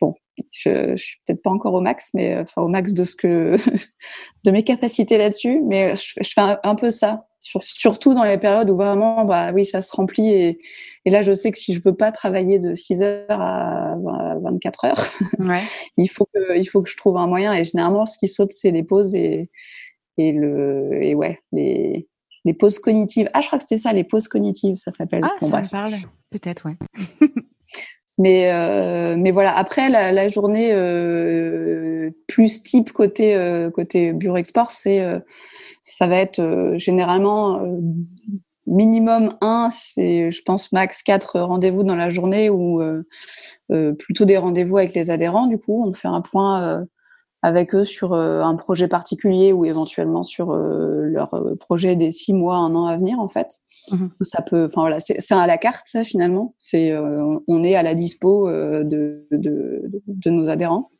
[0.00, 0.14] bon,
[0.58, 3.16] je, je suis peut-être pas encore au max, mais euh, enfin au max de ce
[3.16, 3.56] que
[4.44, 8.70] de mes capacités là-dessus, mais je, je fais un, peu ça, surtout dans les périodes
[8.70, 10.58] où vraiment bah oui ça se remplit et,
[11.04, 13.96] et là je sais que si je veux pas travailler de 6 heures à
[14.42, 15.06] 24 heures,
[15.38, 15.60] ouais.
[15.96, 18.50] il faut que il faut que je trouve un moyen et généralement ce qui saute
[18.50, 19.50] c'est les pauses et
[20.18, 22.08] et le et ouais les
[22.46, 23.28] les pauses cognitives.
[23.34, 25.22] Ah, je crois que c'était ça, les pauses cognitives, ça s'appelle.
[25.24, 25.94] Ah, ça me parle,
[26.30, 26.76] peut-être, ouais.
[28.18, 34.36] Mais, euh, mais voilà, après, la, la journée euh, plus type côté, euh, côté bureau
[34.36, 35.18] export, c'est, euh,
[35.82, 37.78] ça va être euh, généralement euh,
[38.66, 42.82] minimum un, c'est, je pense, max quatre rendez-vous dans la journée ou
[43.98, 45.46] plutôt des rendez-vous avec les adhérents.
[45.46, 46.84] Du coup, on fait un point
[47.46, 51.30] avec eux sur un projet particulier ou éventuellement sur leur
[51.60, 53.60] projet des six mois, un an à venir, en fait.
[53.90, 54.06] Mmh.
[54.22, 56.54] Ça peut, enfin voilà, c'est à la carte ça finalement.
[56.58, 60.90] C'est, euh, on est à la dispo euh, de, de, de, nos adhérents.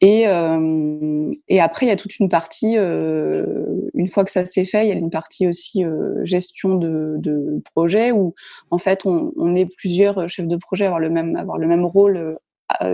[0.00, 3.46] Et, euh, et après, il y a toute une partie, euh,
[3.94, 7.14] une fois que ça s'est fait, il y a une partie aussi euh, gestion de,
[7.18, 8.34] de, projet où
[8.70, 11.66] en fait on, on, est plusieurs chefs de projet à avoir le même, avoir le
[11.66, 12.38] même rôle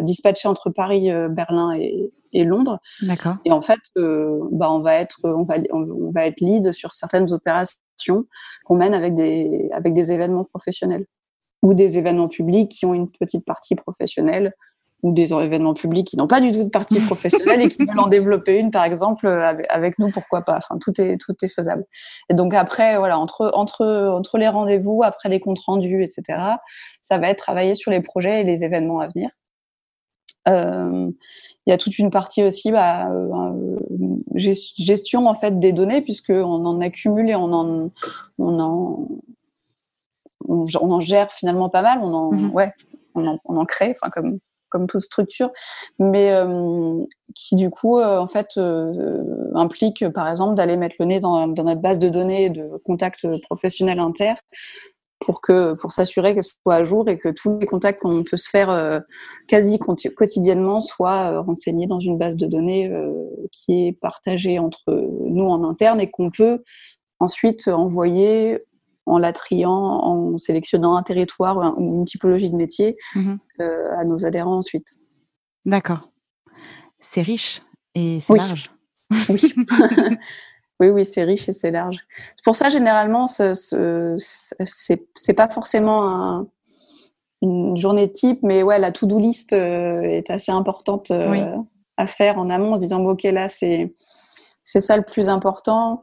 [0.03, 2.79] dispatché entre Paris, Berlin et, et Londres.
[3.03, 3.37] D'accord.
[3.45, 7.33] Et en fait, bah on va être, on va, on va être lead sur certaines
[7.33, 8.27] opérations
[8.65, 11.07] qu'on mène avec des, avec des événements professionnels
[11.63, 14.55] ou des événements publics qui ont une petite partie professionnelle
[15.03, 17.99] ou des événements publics qui n'ont pas du tout de partie professionnelle et qui veulent
[17.99, 20.59] en développer une, par exemple, avec, nous, pourquoi pas.
[20.59, 21.85] Enfin, tout est, tout est faisable.
[22.29, 26.39] Et donc après, voilà, entre, entre, entre les rendez-vous, après les comptes rendus, etc.,
[27.01, 29.31] ça va être travailler sur les projets et les événements à venir.
[30.49, 31.11] Euh,
[31.67, 33.77] il y a toute une partie aussi bah, euh,
[34.35, 37.91] gestion en fait des données puisque on en accumule et on en
[38.39, 39.09] on en
[40.49, 42.01] on, en gère finalement pas mal.
[42.03, 42.51] On en mm-hmm.
[42.53, 42.73] ouais
[43.15, 44.39] on en, on en crée enfin comme
[44.71, 45.51] comme toute structure,
[45.99, 51.07] mais euh, qui du coup euh, en fait euh, implique par exemple d'aller mettre le
[51.07, 54.35] nez dans, dans, notre base de données de contacts professionnels inter
[55.21, 58.37] pour que pour s'assurer qu'elle soit à jour et que tous les contacts qu'on peut
[58.37, 58.99] se faire euh,
[59.49, 63.13] quasi quotidiennement soient euh, renseignés dans une base de données euh,
[63.53, 66.63] qui est partagée entre nous en interne et qu'on peut
[67.21, 68.59] ensuite envoyer
[69.05, 74.25] en la triant, en sélectionnant un territoire ou une typologie de métier mmh à nos
[74.25, 74.97] adhérents ensuite.
[75.67, 76.11] D'accord.
[76.99, 77.61] C'est riche
[77.95, 78.71] et c'est large.
[79.29, 79.53] Oui.
[80.81, 81.99] Oui, oui, c'est riche et c'est large.
[82.43, 83.53] Pour ça, généralement, ce,
[84.17, 86.47] c'est pas forcément un,
[87.43, 91.57] une journée type, mais ouais, la to-do list euh, est assez importante euh,
[91.99, 93.93] à faire en amont, en disant bon, ok, là, c'est
[94.65, 96.01] c'est ça le plus important.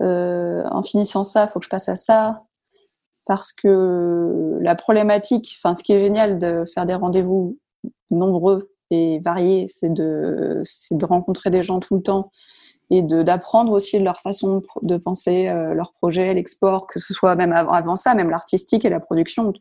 [0.00, 2.42] Euh, en finissant ça, il faut que je passe à ça.
[3.26, 7.58] Parce que la problématique, enfin, ce qui est génial de faire des rendez-vous
[8.10, 12.30] nombreux et variés, c'est de, de rencontrer des gens tout le temps
[12.90, 17.52] et d'apprendre aussi leur façon de penser euh, leur projet, l'export, que ce soit même
[17.52, 19.52] avant, avant ça, même l'artistique et la production.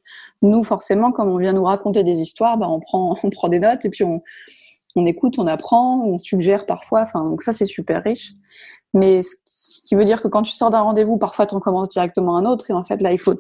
[0.42, 3.60] Nous, forcément, comme on vient nous raconter des histoires, bah, on, prend, on prend des
[3.60, 4.22] notes et puis on,
[4.96, 7.02] on écoute, on apprend, on suggère parfois.
[7.02, 8.32] Enfin, donc ça, c'est super riche.
[8.94, 11.90] Mais ce qui veut dire que quand tu sors d'un rendez-vous, parfois tu en commences
[11.90, 13.36] directement un autre et en fait là il faut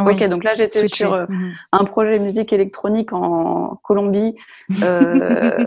[0.00, 1.52] Ok, donc là j'étais sur euh, mhm.
[1.72, 4.36] un projet musique électronique en Colombie
[4.82, 5.64] euh,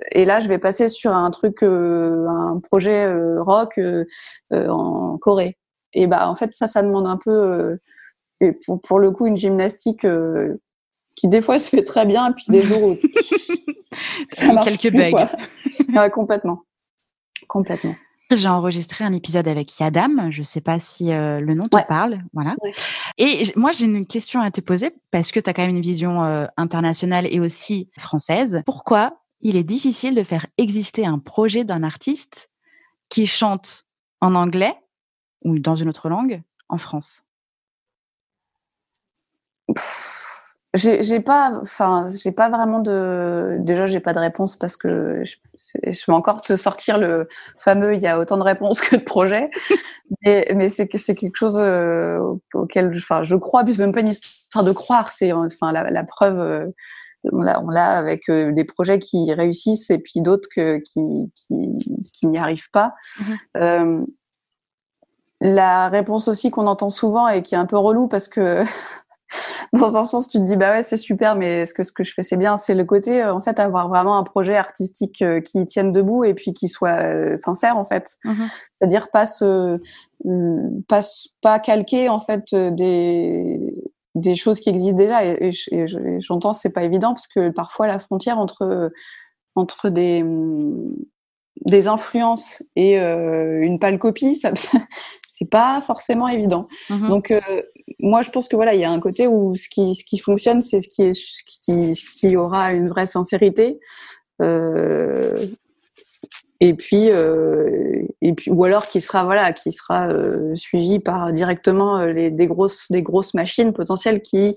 [0.12, 4.04] et là je vais passer sur un truc, euh, un projet euh, rock euh,
[4.50, 5.56] en Corée.
[5.92, 7.78] Et bah en fait ça, ça demande un peu,
[8.40, 10.06] et pour, pour, le coup, une gymnastique
[11.16, 12.96] qui des fois se fait très bien, et puis des jours où
[14.28, 15.28] ça marche quelques bugs.
[15.94, 16.64] ouais, complètement,
[17.48, 17.94] complètement.
[18.36, 20.30] J'ai enregistré un épisode avec Yadam.
[20.30, 22.22] Je ne sais pas si euh, le nom te parle.
[22.34, 22.56] Voilà.
[23.16, 25.82] Et moi, j'ai une question à te poser parce que tu as quand même une
[25.82, 28.62] vision euh, internationale et aussi française.
[28.66, 32.50] Pourquoi il est difficile de faire exister un projet d'un artiste
[33.08, 33.84] qui chante
[34.20, 34.74] en anglais
[35.42, 37.22] ou dans une autre langue en France?
[40.74, 43.56] J'ai pas, enfin, j'ai pas vraiment de.
[43.60, 47.26] Déjà, j'ai pas de réponse parce que je, je, vais encore te sortir le
[47.58, 47.94] fameux.
[47.94, 49.50] Il y a autant de réponses que de projets,
[50.24, 52.20] mais, mais c'est c'est quelque chose euh,
[52.52, 53.64] auquel, enfin, je crois.
[53.64, 55.10] Puis même pas une histoire de croire.
[55.10, 56.38] C'est enfin la, la preuve.
[56.38, 56.66] Euh,
[57.24, 61.00] on l'a avec euh, des projets qui réussissent et puis d'autres que, qui,
[61.34, 62.94] qui, qui n'y arrivent pas.
[63.18, 63.38] Mm-hmm.
[63.56, 64.06] Euh,
[65.40, 68.64] la réponse aussi qu'on entend souvent et qui est un peu relou parce que
[69.72, 72.04] dans un sens, tu te dis bah ouais, c'est super, mais est-ce que ce que
[72.04, 72.56] je fais c'est bien?
[72.56, 76.24] C'est le côté euh, en fait avoir vraiment un projet artistique euh, qui tienne debout
[76.24, 78.16] et puis qui soit euh, sincère en fait.
[78.24, 78.48] Mm-hmm.
[78.80, 79.80] C'est-à-dire pas se
[80.88, 81.00] pas
[81.42, 83.60] pas calquer en fait des
[84.14, 85.86] des choses qui existent déjà et, et
[86.20, 88.90] j'entends c'est pas évident parce que parfois la frontière entre
[89.54, 90.24] entre des
[91.64, 94.52] des influences et euh, une pâle copie, ça,
[95.38, 96.66] c'est pas forcément évident.
[96.90, 97.08] Mm-hmm.
[97.08, 97.40] Donc euh,
[98.00, 100.18] moi je pense que voilà, il y a un côté où ce qui ce qui
[100.18, 103.78] fonctionne, c'est ce qui est ce qui, ce qui aura une vraie sincérité.
[104.42, 105.34] Euh,
[106.60, 110.08] et puis euh, et puis ou alors qui sera voilà qui sera
[110.54, 114.56] suivi par directement les des grosses des grosses machines potentielles qui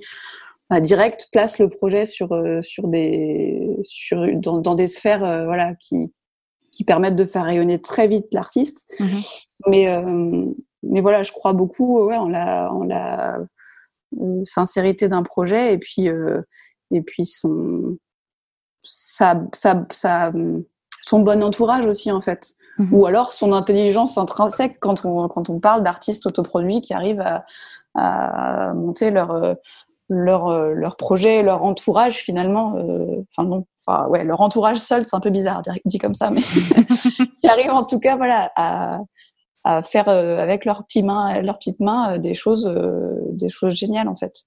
[0.70, 2.30] bah, direct placent le projet sur
[2.62, 6.12] sur des sur dans, dans des sphères voilà qui
[6.72, 8.92] qui permettent de faire rayonner très vite l'artiste.
[9.00, 9.46] Mm-hmm.
[9.68, 9.88] Mais
[10.84, 13.40] mais voilà, je crois beaucoup ouais, en la, en la
[14.20, 16.42] euh, sincérité d'un projet et puis, euh,
[16.92, 17.98] et puis son,
[18.84, 20.32] sa, sa, sa,
[21.04, 22.54] son bon entourage aussi, en fait.
[22.78, 22.94] Mhm.
[22.94, 27.46] Ou alors son intelligence intrinsèque quand on, quand on parle d'artistes autoproduits qui arrivent à,
[27.96, 29.58] à monter leur,
[30.12, 32.76] leur, leur projet, leur entourage finalement.
[32.76, 36.30] Euh, enfin, non, enfin, ouais, leur entourage seul, c'est un peu bizarre dit comme ça,
[36.30, 36.42] mais
[37.42, 39.00] qui arrivent en tout cas voilà, à,
[39.64, 43.50] à faire euh, avec leurs petites mains, leurs petites mains, euh, des choses, euh, des
[43.50, 44.46] choses géniales en fait.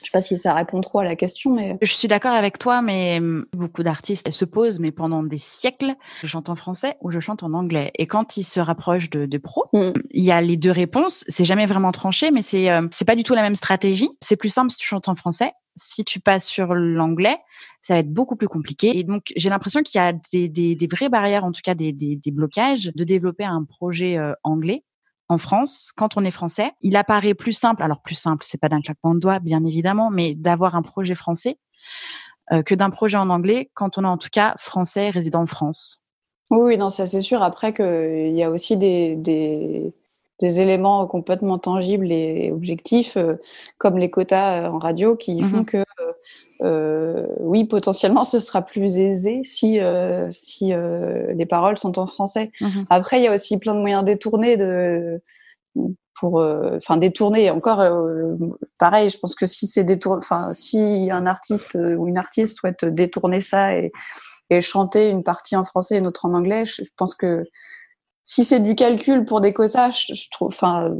[0.00, 2.58] Je sais pas si ça répond trop à la question, mais je suis d'accord avec
[2.58, 2.82] toi.
[2.82, 3.20] Mais
[3.52, 7.42] beaucoup d'artistes se posent, mais pendant des siècles, je chante en français ou je chante
[7.42, 7.90] en anglais.
[7.98, 9.92] Et quand ils se rapprochent de, de pro, mm.
[10.10, 11.24] il y a les deux réponses.
[11.28, 14.08] C'est jamais vraiment tranché, mais c'est c'est pas du tout la même stratégie.
[14.20, 17.36] C'est plus simple si tu chantes en français si tu passes sur l'anglais,
[17.80, 18.98] ça va être beaucoup plus compliqué.
[18.98, 21.74] Et donc, j'ai l'impression qu'il y a des, des, des, vraies barrières, en tout cas
[21.74, 24.84] des, des, des blocages, de développer un projet euh, anglais
[25.28, 27.82] en France, quand on est français, il apparaît plus simple.
[27.82, 31.14] Alors plus simple, c'est pas d'un claquement de doigts, bien évidemment, mais d'avoir un projet
[31.14, 31.58] français
[32.52, 35.46] euh, que d'un projet en anglais quand on est en tout cas français résident en
[35.46, 36.02] France.
[36.50, 37.42] Oui, non, ça c'est sûr.
[37.42, 39.92] Après qu'il y a aussi des, des,
[40.40, 43.34] des éléments complètement tangibles et objectifs, euh,
[43.76, 45.64] comme les quotas euh, en radio, qui font mhm.
[45.66, 45.84] que
[46.62, 52.06] euh, oui, potentiellement, ce sera plus aisé si euh, si euh, les paroles sont en
[52.06, 52.50] français.
[52.60, 52.86] Mhm.
[52.90, 55.22] Après, il y a aussi plein de moyens détournés de
[56.20, 56.42] pour
[56.74, 57.80] enfin détourner encore
[58.76, 62.84] pareil je pense que si c'est détourné enfin si un artiste ou une artiste souhaite
[62.84, 63.92] détourner ça et,
[64.50, 67.44] et chanter une partie en français et une autre en anglais je pense que
[68.28, 70.94] si c'est du calcul pour des quotas, je, trouve, enfin,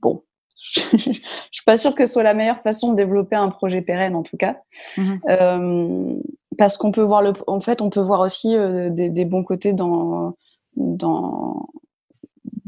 [0.00, 0.24] bon,
[0.92, 1.12] je,
[1.50, 4.22] suis pas sûre que ce soit la meilleure façon de développer un projet pérenne, en
[4.22, 4.58] tout cas,
[4.96, 5.20] mhm.
[5.28, 6.14] euh,
[6.56, 9.44] parce qu'on peut voir le, en fait, on peut voir aussi euh, des, des, bons
[9.44, 10.34] côtés dans
[10.76, 11.68] dans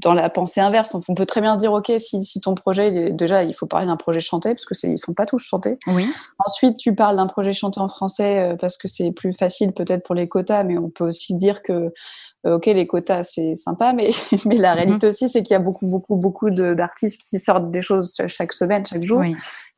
[0.00, 0.96] dans la pensée inverse.
[1.08, 3.96] On peut très bien dire, ok, si, si ton projet, déjà, il faut parler d'un
[3.96, 5.78] projet chanté parce que ils sont pas tous chantés.
[5.86, 6.06] Oui.
[6.38, 10.04] Ensuite, tu parles d'un projet chanté en français euh, parce que c'est plus facile peut-être
[10.04, 11.92] pour les quotas, mais on peut aussi dire que
[12.44, 14.10] ok, les quotas, c'est sympa, mais,
[14.46, 15.10] mais la réalité mhm.
[15.10, 18.84] aussi, c'est qu'il y a beaucoup, beaucoup, beaucoup d'artistes qui sortent des choses chaque semaine,
[18.86, 19.22] chaque jour,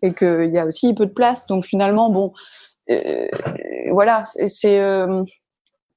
[0.03, 1.46] et qu'il y a aussi peu de place.
[1.46, 2.33] Donc finalement, bon,
[2.90, 3.27] euh,
[3.90, 5.25] voilà, c'est euh,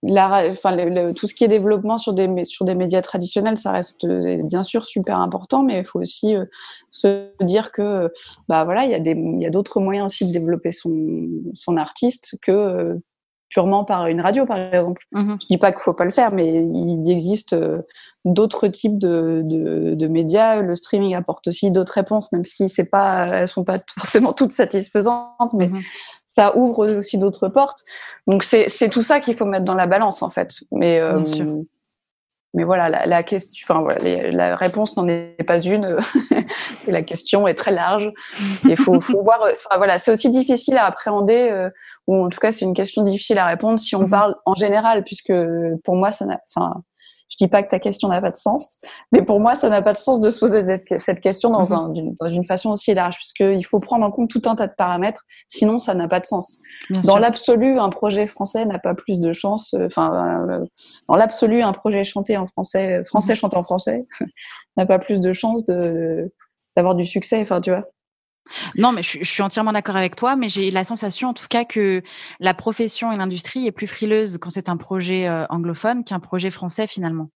[0.02, 0.76] la, enfin,
[1.16, 4.86] tout ce qui est développement sur des sur des médias traditionnels, ça reste bien sûr
[4.86, 6.36] super important, mais il faut aussi
[6.92, 8.12] se dire que
[8.48, 11.28] bah voilà, il y a des il y a d'autres moyens aussi de développer son
[11.56, 13.00] son artiste que
[13.56, 15.02] purement par une radio, par exemple.
[15.14, 17.84] Mm Je dis pas qu'il faut pas le faire, mais il existe euh,
[18.26, 20.60] d'autres types de, de, de, médias.
[20.60, 24.52] Le streaming apporte aussi d'autres réponses, même si c'est pas, elles sont pas forcément toutes
[24.52, 25.80] satisfaisantes, mais mhm.
[26.36, 27.86] ça ouvre aussi d'autres portes.
[28.28, 30.56] Donc c'est tout ça qu'il faut mettre dans la balance, en fait.
[30.74, 31.24] Mais euh,
[32.56, 35.98] mais voilà, la, la question, enfin voilà, la réponse n'en est pas une.
[36.88, 38.10] et la question est très large.
[38.64, 39.42] Il faut, faut voir.
[39.42, 41.70] Enfin, voilà, c'est aussi difficile à appréhender, euh,
[42.08, 44.10] ou en tout cas, c'est une question difficile à répondre si on mhm.
[44.10, 45.34] parle en général, puisque
[45.84, 46.26] pour moi, ça,
[46.56, 46.82] enfin,
[47.30, 48.80] Je dis pas que ta question n'a pas de sens,
[49.12, 51.74] mais pour moi, ça n'a pas de sens de se poser cette question dans, mhm.
[51.74, 54.74] un, dans une façon aussi large, puisqu'il faut prendre en compte tout un tas de
[54.78, 56.60] paramètres, sinon ça n'a pas de sens.
[57.04, 59.74] dans l'absolu, un projet français n'a pas plus de chance.
[59.74, 60.66] Euh, enfin, euh,
[61.08, 63.38] dans l'absolu, un projet chanté en français, français mhm.
[63.38, 64.06] chanté en français,
[64.78, 66.32] n'a pas plus de chance de
[66.76, 67.42] d'avoir du succès.
[67.42, 67.86] Enfin, tu vois.
[68.76, 71.66] Non, mais je, suis entièrement d'accord avec toi, mais j'ai la sensation en tout cas
[71.66, 72.02] que
[72.40, 76.52] la profession et l'industrie est plus frileuse quand c'est un projet euh, anglophone qu'un projet
[76.52, 77.30] français finalement.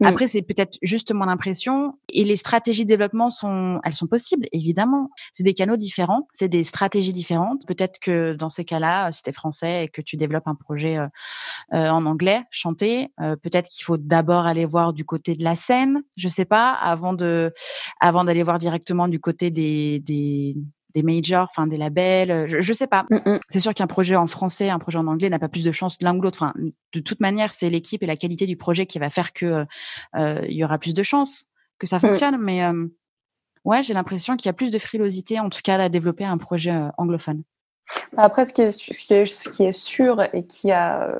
[0.00, 0.06] Mmh.
[0.06, 1.98] Après, c'est peut-être juste mon impression.
[2.12, 5.10] Et les stratégies de développement sont, elles sont possibles, évidemment.
[5.32, 7.66] C'est des canaux différents, c'est des stratégies différentes.
[7.66, 11.06] Peut-être que dans ces cas-là, si t'es français et que tu développes un projet euh,
[11.74, 15.54] euh, en anglais, chanté, euh, peut-être qu'il faut d'abord aller voir du côté de la
[15.54, 17.52] scène, je sais pas, avant de,
[18.00, 20.54] avant d'aller voir directement du côté des,
[20.94, 23.06] des majors, enfin des labels, euh, je, je sais pas.
[23.10, 23.40] Mm, mm.
[23.48, 25.96] C'est sûr qu'un projet en français, un projet en anglais n'a pas plus de chance
[26.00, 26.42] l'un ou l'autre.
[26.42, 26.52] Enfin,
[26.92, 29.64] de toute manière, c'est l'équipe et la qualité du projet qui va faire que euh,
[30.16, 32.00] euh il y aura plus de chances que ça mm.
[32.00, 32.38] fonctionne.
[32.40, 32.86] Mais euh,
[33.64, 36.38] ouais, j'ai l'impression qu'il y a plus de frilosité, en tout cas, à développer un
[36.38, 37.42] projet anglophone.
[38.16, 41.12] Après, ce qui, est, ce, qui est, sûr et qui a,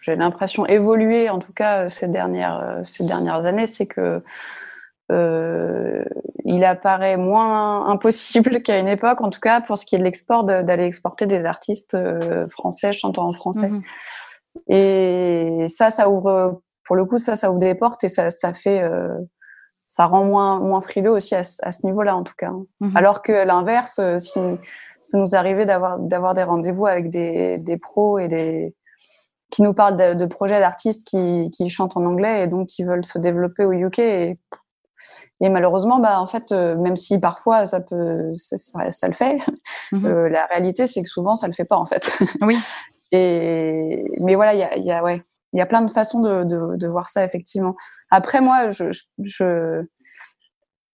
[0.00, 4.20] j'ai l'impression, évolué, en tout cas ces dernières, ces dernières années, c'est que
[6.44, 10.04] il apparaît moins impossible qu'à une époque, en tout cas pour ce qui est de
[10.04, 13.68] l'export, d'aller exporter des artistes euh, français chantant en français.
[13.68, 13.82] Mhm.
[14.68, 18.52] Et ça, ça ouvre, pour le coup, ça, ça ouvre des portes et ça, ça
[18.52, 19.16] fait, euh,
[19.86, 22.52] ça rend moins, moins frileux aussi à, ce niveau-là, en tout cas.
[22.80, 22.96] Mhm.
[22.96, 27.76] Alors que l'inverse, euh, si ça nous arrivait d'avoir, d'avoir des rendez-vous avec des, des
[27.76, 28.74] pros et des,
[29.50, 32.82] qui nous parlent de, de projets d'artistes qui, qui chantent en anglais et donc qui
[32.82, 34.38] veulent se développer au UK et
[35.40, 39.38] et malheureusement, bah, en fait, euh, même si parfois ça peut, ça, ça le fait,
[39.92, 40.06] mhm.
[40.06, 42.18] euh, la réalité, c'est que souvent, ça le fait pas, en fait.
[42.42, 42.58] Oui.
[43.12, 45.22] Et, mais voilà, il y a, y a, ouais,
[45.52, 47.74] il y a plein de façons de, de, de, voir ça, effectivement.
[48.10, 49.82] Après, moi, je, je, je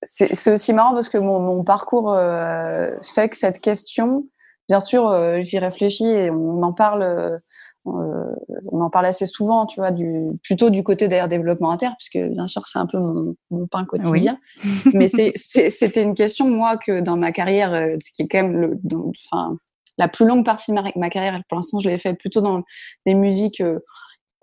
[0.02, 4.26] c'est aussi marrant parce que mon, mon parcours euh, fait que cette question,
[4.68, 7.40] bien sûr, j'y réfléchis et on en parle
[7.86, 12.18] on en parle assez souvent, tu vois, du, plutôt du côté d'ailleurs développement inter, puisque
[12.18, 14.38] bien sûr c'est un peu mon, mon pain quotidien.
[14.94, 18.80] Mais c'était une question moi que dans ma carrière, euh, qui est quand même le,
[19.28, 19.58] enfin
[19.98, 22.62] la plus longue partie de ma, carrière, pour l'instant je l'ai fait plutôt dans
[23.06, 23.78] des musiques euh,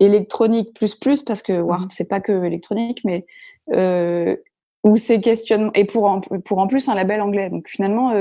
[0.00, 1.86] électroniques plus plus parce que wow, mm-hmm.
[1.90, 3.26] c'est pas que électronique, mais
[3.72, 4.36] euh,
[4.82, 7.50] où ces questionnements et pour en, pour en plus un label anglais.
[7.50, 8.12] Donc finalement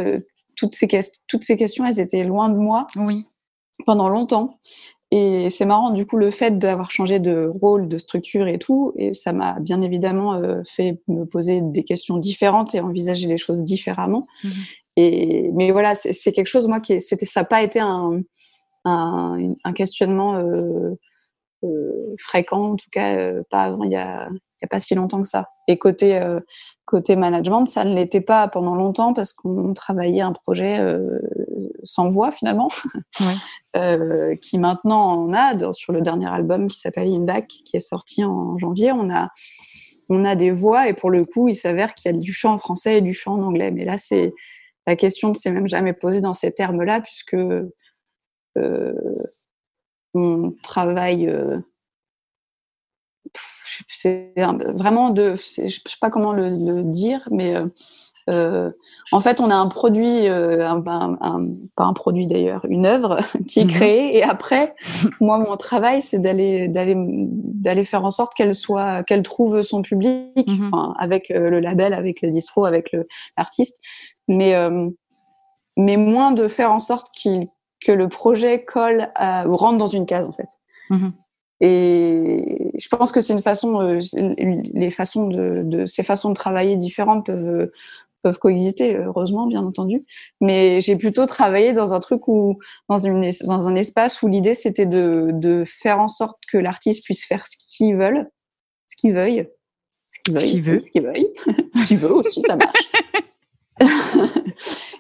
[0.55, 0.88] toutes ces
[1.28, 2.88] toutes ces questions elles étaient loin de moi.
[2.95, 3.28] Oui
[3.86, 4.59] pendant longtemps.
[5.16, 8.93] Et c'est marrant, du coup, le fait d'avoir changé de rôle, de structure et tout,
[8.97, 13.38] et ça m'a bien évidemment euh, fait me poser des questions différentes et envisager les
[13.38, 14.26] choses différemment.
[14.43, 14.49] Mmh.
[14.95, 18.22] Et mais voilà, c'est quelque chose moi qui c'était ça n'a pas été un,
[18.86, 20.97] un, un questionnement euh,
[21.64, 24.30] euh, fréquent, en tout cas pas avant il y a
[24.66, 25.49] a pas si longtemps que ça.
[25.68, 26.39] Et côté euh,
[26.86, 31.20] côté management, ça ne l'était pas pendant longtemps parce qu'on travaillait un projet euh,
[31.84, 32.68] sans voix finalement,
[33.20, 33.34] oui.
[33.78, 37.82] euh, qui maintenant en a sur le dernier album qui s'appelle In Back, qui est
[37.82, 38.91] sorti en janvier.
[38.91, 39.30] On a
[40.09, 42.53] on a des voix et pour le coup, il s'avère qu'il y a du chant
[42.53, 43.72] en français et du chant en anglais.
[43.72, 44.34] Mais là, c'est
[44.86, 47.38] la question ne s'est même jamais posée dans ces termes-là puisque
[50.14, 51.34] on travaille.
[53.88, 57.65] C'est vraiment de, je sais pas comment le, le dire, mais euh,
[58.30, 58.71] euh,
[59.11, 63.19] en fait, on a un produit, euh, un, un, pas un produit d'ailleurs, une œuvre
[63.47, 63.71] qui est mhm.
[63.71, 64.17] créée.
[64.17, 64.76] Et après,
[65.19, 69.82] moi, mon travail, c'est d'aller, d'aller, d'aller faire en sorte qu'elle soit, qu'elle trouve son
[69.82, 70.71] public, mhm.
[70.97, 72.95] avec euh, le label, avec le distro, avec
[73.38, 73.82] l'artiste.
[74.30, 74.55] Mais,
[75.76, 77.47] mais moins de faire en sorte qu'il,
[77.86, 80.47] que le projet colle à, ou rentre dans une case, en fait.
[80.89, 81.11] Mhm.
[81.66, 83.99] Et je pense que c'est une façon, euh,
[84.74, 87.72] les façons de, de, ces façons de travailler différentes peuvent
[88.22, 90.03] peuvent coexister, heureusement, bien entendu.
[90.41, 92.57] Mais j'ai plutôt travaillé dans un truc où,
[92.89, 97.05] dans, une, dans un espace où l'idée c'était de, de faire en sorte que l'artiste
[97.05, 98.26] puisse faire ce qu'il veut,
[98.88, 99.47] ce qu'il veuille,
[100.09, 101.28] ce qu'il veuille, veut, ce qu'il veuille,
[101.74, 102.91] ce qu'il veut aussi, ça marche.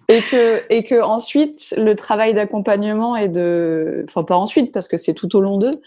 [0.09, 4.97] et que et que ensuite le travail d'accompagnement et de, enfin pas ensuite parce que
[4.97, 5.81] c'est tout au long d'eux,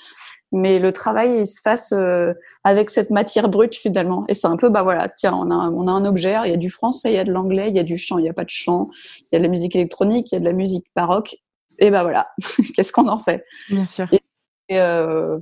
[0.53, 2.33] mais le travail il se fasse euh,
[2.65, 4.25] avec cette matière brute finalement.
[4.29, 6.55] Et c'est un peu bah voilà, tiens, on a on a un objet, il y
[6.55, 8.29] a du français, il y a de l'anglais, il y a du chant, il y
[8.29, 8.89] a pas de chant,
[9.21, 11.37] il y a de la musique électronique, il y a de la musique baroque.
[11.79, 12.29] Et bah voilà,
[12.75, 13.45] qu'est-ce qu'on en fait?
[13.71, 14.09] Bien sûr.
[14.13, 14.21] Et,
[14.73, 15.39] euh,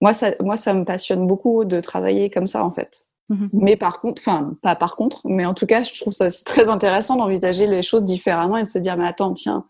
[0.00, 3.06] moi ça moi ça me passionne beaucoup de travailler comme ça en fait.
[3.30, 6.26] Mmh mais par contre, enfin pas par contre, mais en tout cas, je trouve ça
[6.26, 9.64] aussi très intéressant d'envisager les choses différemment et de se dire mais attends, tiens,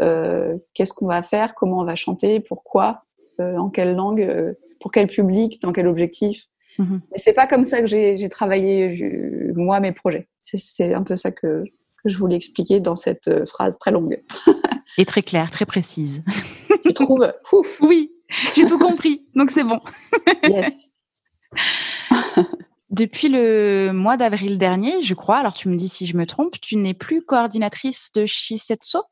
[0.00, 3.04] euh, qu'est-ce qu'on va faire, comment on va chanter, pourquoi,
[3.40, 4.22] en quelle langue.
[4.22, 6.44] Euh, pour quel public, dans quel objectif.
[6.78, 7.00] Mhm.
[7.14, 10.28] Et c'est pas comme ça que j'ai travaillé moi mes projets.
[10.40, 11.64] C'est un peu ça que,
[12.02, 14.22] que, je voulais expliquer dans cette euh, phrase très longue.
[14.96, 16.22] Et très claire, très précise.
[16.84, 17.80] Tu trouves Ouf.
[17.82, 18.12] Oui,
[18.54, 19.80] j'ai tout compris, donc c'est bon.
[20.44, 20.94] yes.
[22.90, 26.58] Depuis le mois d'avril dernier, je crois, alors tu me dis si je me trompe,
[26.60, 29.02] tu n'es plus coordinatrice de Shisetso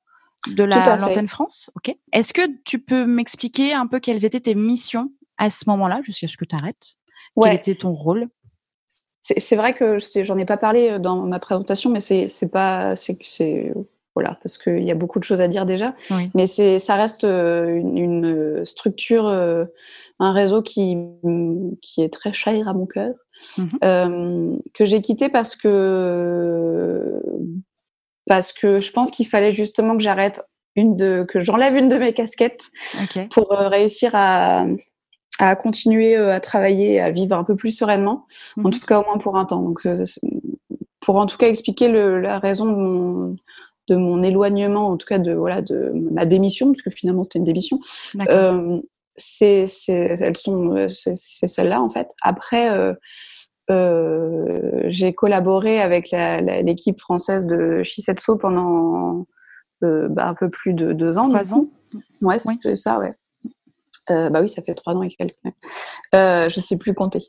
[0.48, 1.70] de la l'antenne France.
[1.76, 1.94] Ok.
[2.12, 6.28] Est-ce que tu peux m'expliquer un peu quelles étaient tes missions à ce moment-là, jusqu'à
[6.28, 6.96] ce que tu arrêtes?
[7.40, 8.28] Quel était ton rôle?
[9.20, 13.74] C'est vrai que j'en ai pas parlé euh, dans ma présentation, mais c'est pas c'est
[14.14, 15.94] voilà parce qu'il y a beaucoup de choses à dire déjà.
[16.34, 19.64] Mais c'est ça reste euh, une, structure, euh,
[20.20, 20.96] un réseau qui
[21.82, 23.14] qui est très cher à mon cœur,
[23.58, 27.20] mmh que j'ai quitté parce que
[28.26, 30.42] parce que je pense qu'il fallait justement que j'arrête
[30.74, 32.64] une de que j'enlève une de mes casquettes
[33.30, 34.66] pour euh, réussir à,
[35.38, 38.26] à continuer euh, à travailler, à vivre un peu plus sereinement,
[38.58, 38.70] en mhm.
[38.72, 39.62] tout cas au moins pour un temps.
[39.62, 40.04] Donc, euh,
[41.00, 43.36] pour en tout cas expliquer le, la raison de mon,
[43.88, 47.38] de mon éloignement, en tout cas de voilà de ma démission, parce que finalement c'était
[47.38, 47.80] une démission.
[48.28, 48.80] Euh,
[49.18, 52.10] c'est, elles sont, c'est celle-là en fait.
[52.22, 52.92] Après, euh,
[53.70, 59.26] euh, j'ai collaboré avec l'équipe française de Shisetsu pendant
[59.82, 61.28] euh, bah, un peu plus de deux ans.
[61.28, 61.66] Trois ans?
[62.22, 63.14] Ouais, c'est ça, ouais.
[64.10, 65.34] Euh, bah oui, ça fait trois ans et quelques.
[66.14, 67.20] Euh, je sais plus compter.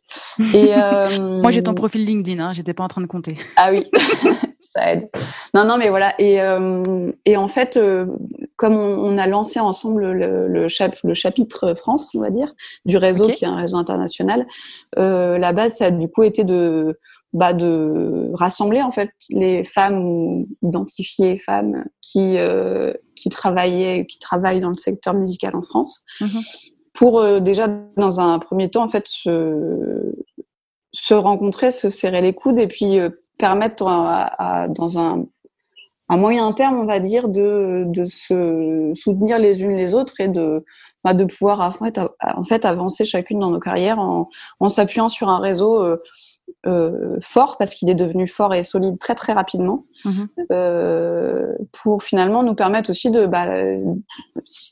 [0.54, 2.44] Et euh, moi, j'ai ton profil LinkedIn.
[2.44, 3.38] Hein, J'étais pas en train de compter.
[3.56, 3.86] Ah oui,
[4.60, 5.10] ça aide.
[5.54, 6.14] Non, non, mais voilà.
[6.20, 8.06] Et, euh, et en fait, euh,
[8.56, 10.68] comme on, a lancé ensemble le, le,
[11.04, 12.54] le, chapitre France, on va dire,
[12.86, 14.46] du réseau qui est un réseau international,
[14.96, 17.00] la base, ça a du coup été de
[17.34, 24.62] bah, de rassembler en fait les femmes identifiées femmes qui euh, qui travaillaient qui travaillent
[24.62, 26.42] dans le secteur musical en France mhm.
[26.94, 27.68] pour euh, déjà
[27.98, 30.16] dans un premier temps en fait se
[30.94, 35.26] se rencontrer se serrer les coudes et puis euh, permettre à, dans un
[36.10, 40.64] moyen terme on va dire de de se soutenir les unes les autres et de
[41.04, 45.10] bah, de pouvoir en fait, en fait avancer chacune dans nos carrières en, en s'appuyant
[45.10, 45.98] sur un réseau
[46.68, 50.28] euh, fort parce qu'il est devenu fort et solide très très rapidement mhm.
[50.52, 53.46] euh, pour finalement nous permettre aussi de bah,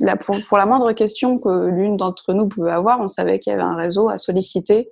[0.02, 3.52] la, pour, pour, la moindre question que l'une d'entre nous pouvait avoir on savait qu'il
[3.52, 4.92] y avait un réseau à solliciter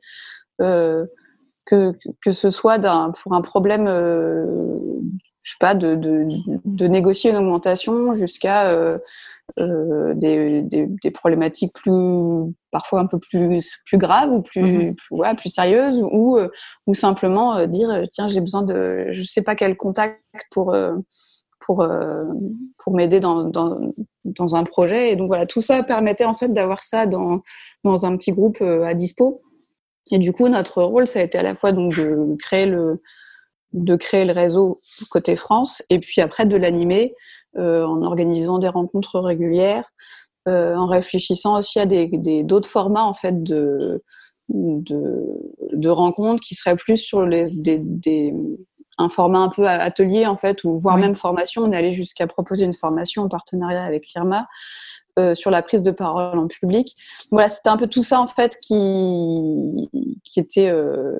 [0.61, 1.05] euh,
[1.65, 1.93] que,
[2.23, 2.79] que ce soit
[3.21, 6.25] pour un problème je sais pas de, de,
[6.63, 8.73] de, négocier une augmentation jusqu'à
[9.59, 14.95] euh, des, des, des, problématiques plus parfois un peu plus plus graves ou plus mhm.
[14.95, 16.49] plus, ouais, plus sérieuses ou euh,
[16.87, 20.75] ou simplement euh, dire tiens j'ai besoin de je sais pas quel contact pour
[21.59, 21.87] pour
[22.79, 23.93] pour m'aider dans, dans
[24.25, 27.43] dans un projet et donc voilà tout ça permettait en fait d'avoir ça dans
[27.83, 29.43] dans un petit groupe à dispo
[30.11, 33.03] et du coup notre rôle ça a été à la fois donc de créer le
[33.73, 34.81] de créer le réseau
[35.11, 37.13] côté France et puis après de l'animer
[37.57, 39.85] en organisant des rencontres régulières,
[40.47, 44.03] euh, en réfléchissant aussi à des d'autres formats en fait de,
[44.49, 45.25] de,
[45.71, 48.33] de rencontres qui seraient plus sur les des, des
[48.97, 51.63] un format un peu atelier en fait ou voire même formation.
[51.63, 54.47] On est allé jusqu'à proposer une formation en partenariat avec l'IRMA.
[55.19, 56.97] Euh, sur la prise de parole en public.
[57.29, 59.87] Voilà, c'était un peu tout ça en fait qui
[60.23, 61.19] qui était euh,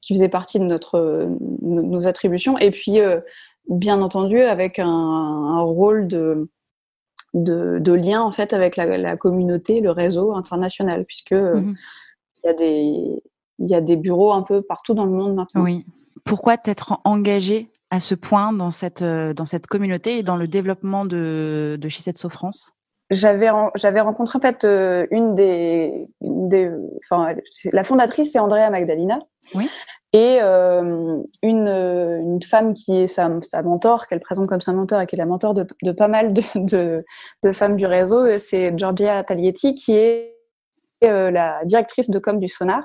[0.00, 1.28] qui faisait partie de notre
[1.60, 2.56] nos attributions.
[2.56, 3.20] Et puis euh,
[3.68, 6.48] bien entendu avec un, un rôle de,
[7.34, 11.76] de, de, lien en fait avec la, la, communauté, le réseau international, puisque mhm.
[12.42, 13.22] il y a des
[13.60, 15.62] il y a des bureaux un peu partout dans le monde maintenant.
[15.62, 15.84] Oui.
[16.24, 21.04] Pourquoi t'être engagé à ce point dans cette dans cette communauté et dans le développement
[21.04, 22.74] de de Shisetsu France?
[23.10, 26.70] J'avais j'avais rencontré en fait euh, une des, une des
[27.02, 27.34] enfin
[27.72, 29.18] la fondatrice c'est Andrea Magdalena
[29.54, 29.70] oui
[30.12, 35.02] et euh, une, une femme qui est sa, sa mentor, qu'elle présente comme sa mentor
[35.02, 37.04] et qui est la mentor de, de pas mal de, de,
[37.42, 40.34] de, femmes du réseau, c'est Georgia Taglietti, qui est
[41.04, 42.82] euh, la directrice de com du Sonar,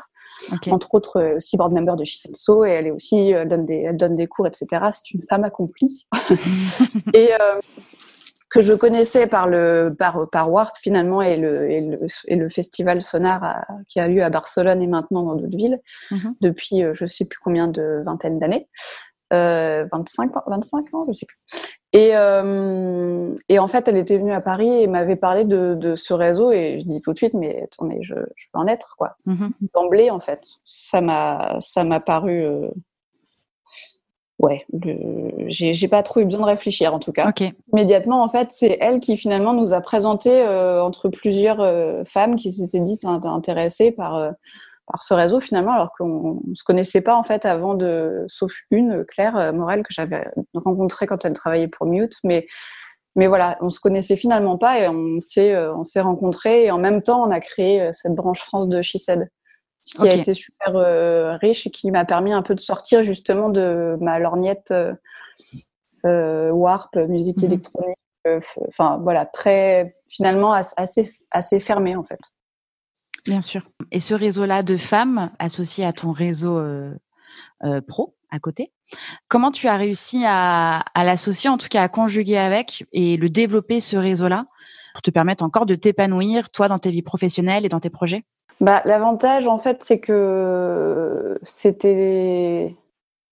[0.69, 3.86] entre autres euh, aussi board member de Chiselso, et elle est aussi elle donne des,
[3.88, 4.67] elle donne des cours, etc.
[4.91, 6.05] C'est une femme accomplie.
[7.13, 7.59] et euh,
[8.54, 12.49] que je connaissais par le par, par Warp finalement et le, et le, et le
[12.49, 15.82] festival Sonar qui a lieu à Barcelone et maintenant dans d'autres villes
[16.12, 16.36] mhm.
[16.41, 18.68] depuis euh, je sais plus combien de vingtaines d'années.
[19.34, 21.39] Euh, 25, 25 ans, je sais plus.
[21.91, 25.95] Et, euh, et en fait, elle était venue à Paris et m'avait parlé de, de
[25.95, 28.68] ce réseau et je dis tout de suite, mais attends, mais je, je veux en
[28.68, 29.16] être quoi.
[29.26, 29.51] Mhm.
[29.74, 32.68] D'emblée, en fait, ça m'a ça m'a paru euh,
[34.43, 34.65] ouais,
[35.47, 37.29] j'ai pas trop eu besoin de réfléchir en tout cas.
[37.29, 37.53] Okay.
[37.71, 42.35] Immédiatement, en fait, c'est elle qui finalement nous a présenté euh, entre plusieurs euh, femmes
[42.35, 44.31] qui s'étaient dites intéressées par euh,
[44.85, 48.53] par ce réseau finalement, alors qu'on ne se connaissait pas en fait avant de, sauf
[48.69, 52.45] une, Claire Morel que j'avais rencontrée quand elle travaillait pour Mute, mais
[53.15, 56.79] mais voilà, on se connaissait finalement pas et on s'est on s'est rencontrés et en
[56.79, 59.29] même temps on a créé cette branche France de She Said
[59.84, 63.03] ce qui a été super euh, riche et qui m'a permis un peu de sortir
[63.03, 64.93] justement de ma lorgnette euh,
[66.05, 67.45] euh warp, musique mhm.
[67.45, 67.97] électronique.
[68.67, 72.19] Enfin voilà, très finalement assez assez fermé en fait.
[73.25, 73.61] Bien sûr.
[73.91, 76.61] Et ce réseau-là de femmes associé à ton réseau
[77.88, 78.71] pro à côté,
[79.27, 83.29] comment tu as réussi à, à l'associer, en tout cas à conjuguer avec et le
[83.29, 84.45] développer ce réseau-là
[84.93, 88.23] pour te permettre encore de t'épanouir toi dans tes vies professionnelles et dans tes projets?
[88.62, 92.76] Bah, L'avantage, en fait, c'est que c'était,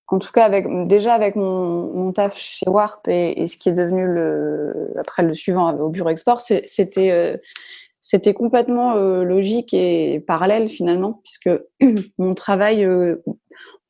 [0.07, 3.69] en tout cas, avec, déjà avec mon, mon taf chez Warp et, et, ce qui
[3.69, 7.37] est devenu le, après le suivant au Bureau Export, c'était, euh,
[7.99, 11.49] c'était complètement euh, logique et parallèle finalement, puisque
[12.17, 13.23] mon travail, euh,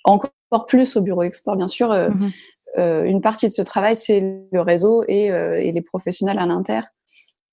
[0.04, 2.30] encore plus au Bureau Export, bien sûr, mmh
[2.78, 6.80] une partie de ce travail, c'est le réseau et, et les professionnels à l'inter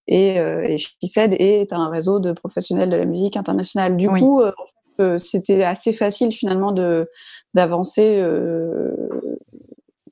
[0.09, 3.97] et, euh, et est un réseau de professionnels de la musique internationale.
[3.97, 4.53] Du coup, euh,
[5.01, 7.09] euh, c'était assez facile finalement de
[7.55, 8.95] d'avancer euh,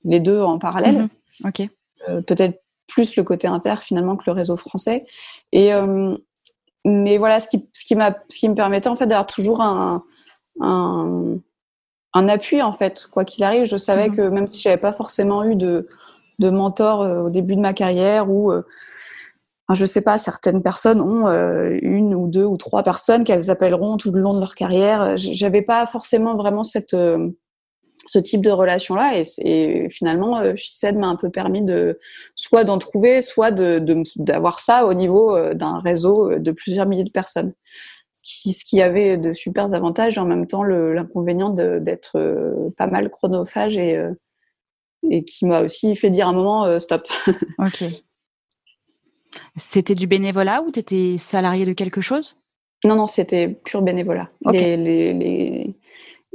[0.05, 0.99] les deux en parallèle.
[0.99, 1.09] Mhm.
[1.47, 1.68] Ok.
[2.26, 5.07] Peut-être plus le côté inter finalement que le réseau français.
[5.51, 5.70] Et
[6.84, 9.61] mais voilà, ce qui ce qui m'a ce qui me permettait en fait d'avoir toujours
[9.61, 10.05] un,
[10.61, 11.38] un
[12.12, 13.64] un appui en fait quoi qu'il arrive.
[13.64, 14.16] Je savais mhm.
[14.16, 15.88] que même si j'avais pas forcément eu de
[16.38, 18.53] de mentor au début de ma carrière ou
[19.75, 23.97] je sais pas, certaines personnes ont euh, une ou deux ou trois personnes qu'elles appelleront
[23.97, 25.17] tout le long de leur carrière.
[25.17, 27.31] J'avais pas forcément vraiment cette euh,
[28.09, 30.55] ce type de relation là et, finalement euh,
[30.95, 31.99] m'a un peu permis de
[32.37, 33.83] soit d'en trouver soit de
[34.17, 37.53] d'avoir ça au niveau euh, d'un réseau de plusieurs milliers de personnes
[38.23, 43.77] ce qui avait de super avantages et en même temps l'inconvénient d'être pas mal chronophage
[43.77, 44.01] et
[45.09, 47.07] et qui m'a aussi fait dire un moment stop.
[47.59, 47.85] Ok.
[49.57, 52.41] C'était du bénévolat ou tu étais salarié de quelque chose?
[52.84, 54.30] Non, non, c'était pur bénévolat.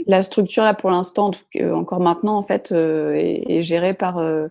[0.07, 1.31] La structure, là, pour l'instant,
[1.73, 4.17] encore maintenant, en fait, euh, est, gérée par.
[4.17, 4.47] Euh,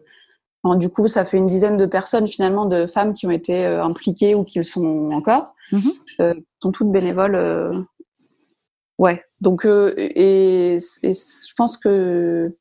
[0.76, 3.82] du coup, ça fait une dizaine de personnes, finalement, de femmes qui ont été euh,
[3.82, 5.54] impliquées ou qui le sont encore.
[5.72, 5.78] Mm
[6.62, 7.86] sont toutes bénévoles.
[8.98, 9.24] Ouais.
[9.40, 12.54] Donc, et, je pense que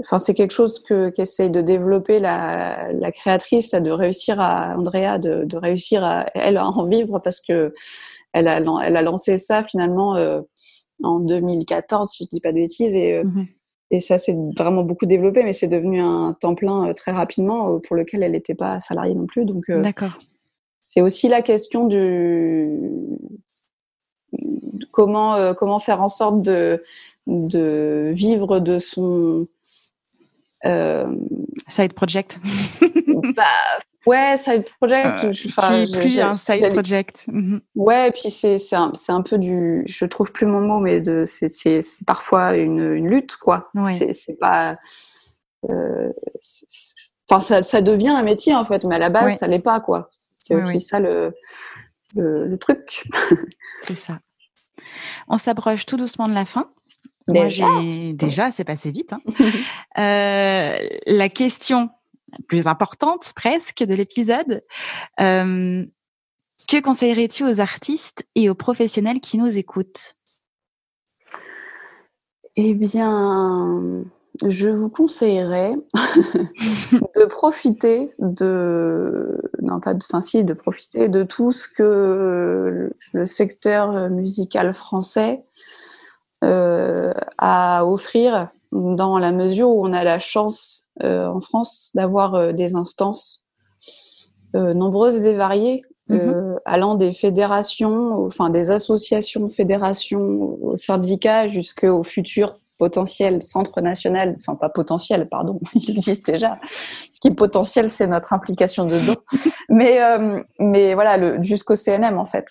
[0.00, 5.18] Enfin, c'est quelque chose que qu'essaye de développer la, la créatrice, de réussir à Andrea,
[5.18, 7.72] de, de, réussir à elle à en vivre parce que
[8.32, 10.40] elle a, elle a lancé ça finalement euh,
[11.02, 13.46] en 2014, si je dis pas de bêtises, et, euh, mm-hmm.
[13.92, 17.78] et ça s'est vraiment beaucoup développé, mais c'est devenu un temps plein euh, très rapidement
[17.78, 19.44] pour lequel elle n'était pas salariée non plus.
[19.44, 20.18] Donc, d'accord.
[20.82, 22.68] C'est aussi la question du
[24.90, 26.82] comment comment faire en sorte de
[27.26, 29.46] de vivre de son
[31.68, 32.38] side project.
[33.36, 33.44] bah,
[34.06, 35.24] ouais, side project.
[35.24, 37.24] Euh, enfin, plus un side project.
[37.28, 37.60] Mhm.
[37.74, 41.00] Ouais, et puis c'est c'est un, un, peu du, je trouve plus mon mot, mais
[41.00, 43.64] de c'est parfois une, une, lutte quoi.
[43.74, 44.12] Ouais.
[44.12, 44.76] C'est pas.
[45.70, 46.12] Euh,
[47.28, 49.80] enfin, ça, ça, devient un métier en fait, mais à la base, ça l'est pas
[49.80, 50.08] quoi.
[50.36, 51.34] C'est aussi ça le,
[52.14, 53.08] le, le truc.
[53.82, 54.18] c'est ça.
[55.28, 56.70] On s'approche tout doucement de la fin.
[57.28, 59.12] Moi, j'ai déjà, c'est passé vite.
[59.12, 59.20] Hein.
[59.98, 61.90] euh, la question
[62.32, 64.62] la plus importante presque de l'épisode,
[65.20, 65.84] euh,
[66.68, 70.14] que conseillerais-tu aux artistes et aux professionnels qui nous écoutent?
[72.56, 74.04] Eh bien,
[74.44, 75.74] je vous conseillerais
[76.92, 83.26] de profiter de, non pas de, enfin si, de profiter de tout ce que le
[83.26, 85.44] secteur musical français
[86.42, 92.52] à offrir dans la mesure où on a la chance euh, en France d'avoir euh,
[92.52, 93.42] des instances
[94.54, 96.60] nombreuses et variées mhm.
[96.64, 104.56] allant des fédérations, enfin des associations, fédérations, aux syndicats jusqu'au futur potentiel centre national, enfin
[104.56, 106.58] pas potentiel, pardon, il existe déjà.
[106.66, 109.16] Ce qui est potentiel, c'est notre implication dedans.
[109.68, 109.98] mais
[110.58, 112.46] mais voilà, jusqu'au CNM en fait.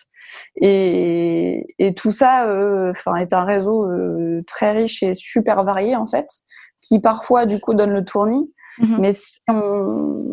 [0.61, 5.95] Et, et tout ça, euh, enfin, est un réseau euh, très riche et super varié
[5.95, 6.27] en fait,
[6.81, 8.51] qui parfois du coup donne le tournis.
[8.79, 8.97] Mhm.
[8.99, 10.23] Mais si on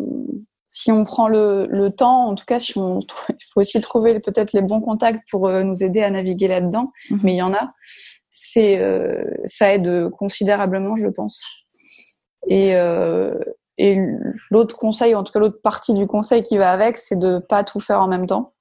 [0.73, 4.21] si on prend le, le, temps, en tout cas, si on, il faut aussi trouver
[4.21, 6.93] peut-être les bons contacts pour euh, nous aider à naviguer là-dedans.
[7.09, 7.19] Mhm.
[7.23, 7.73] Mais il y en a.
[8.31, 8.81] C'est
[9.45, 11.43] ça aide considérablement, je pense.
[12.47, 12.71] Et,
[13.77, 13.97] et
[14.49, 17.63] l'autre conseil, en tout cas l'autre partie du conseil qui va avec, c'est de pas
[17.63, 18.53] tout faire en même temps.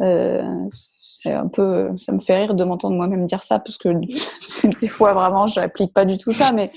[0.00, 3.88] Euh, c'est un peu, ça me fait rire de m'entendre moi-même dire ça parce que
[4.80, 6.70] des fois vraiment, je n'applique pas du tout ça, mais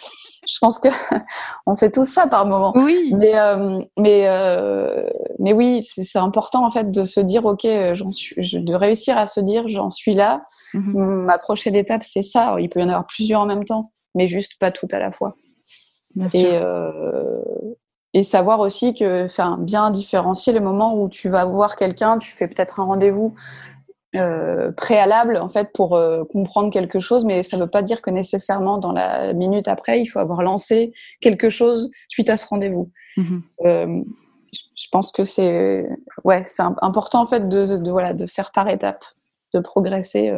[0.52, 0.90] je pense que
[1.66, 2.74] on fait tous ça par moment.
[2.76, 3.14] Oui.
[3.18, 8.12] Mais euh, mais euh, mais oui, c'est important en fait de se dire ok, j'en
[8.12, 10.42] suis, de réussir à se dire j'en suis là.
[10.74, 11.26] Mhm.
[11.26, 12.56] Ma prochaine étape c'est ça.
[12.60, 15.12] Il peut y en avoir plusieurs en même temps, mais juste pas tout à la
[15.12, 15.36] fois.
[16.16, 17.42] Bien et euh,
[18.14, 22.30] et savoir aussi que, enfin, bien différencier les moments où tu vas voir quelqu'un, tu
[22.30, 23.34] fais peut-être un rendez-vous
[24.16, 28.02] euh, préalable en fait pour euh, comprendre quelque chose, mais ça ne veut pas dire
[28.02, 30.92] que nécessairement dans la minute après, il faut avoir lancé
[31.22, 32.92] quelque chose suite à ce rendez-vous.
[33.18, 33.42] Mm-hmm.
[33.66, 34.04] Euh,
[34.52, 35.88] je pense que c'est
[36.26, 39.06] ouais, c'est important en fait de, de, voilà de faire par étapes,
[39.54, 40.30] de progresser,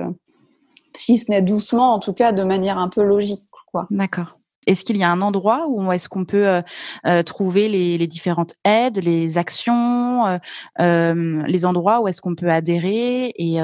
[0.95, 3.88] si ce n'est doucement, en tout cas de manière un peu logique, quoi.
[3.89, 4.38] D'accord.
[4.68, 6.61] Est-ce qu'il y a un endroit où est-ce qu'on peut euh,
[7.05, 10.38] euh, trouver les, les, différentes aides, les actions, euh,
[10.80, 13.57] euh les endroits où est-ce qu'on peut adhérer et,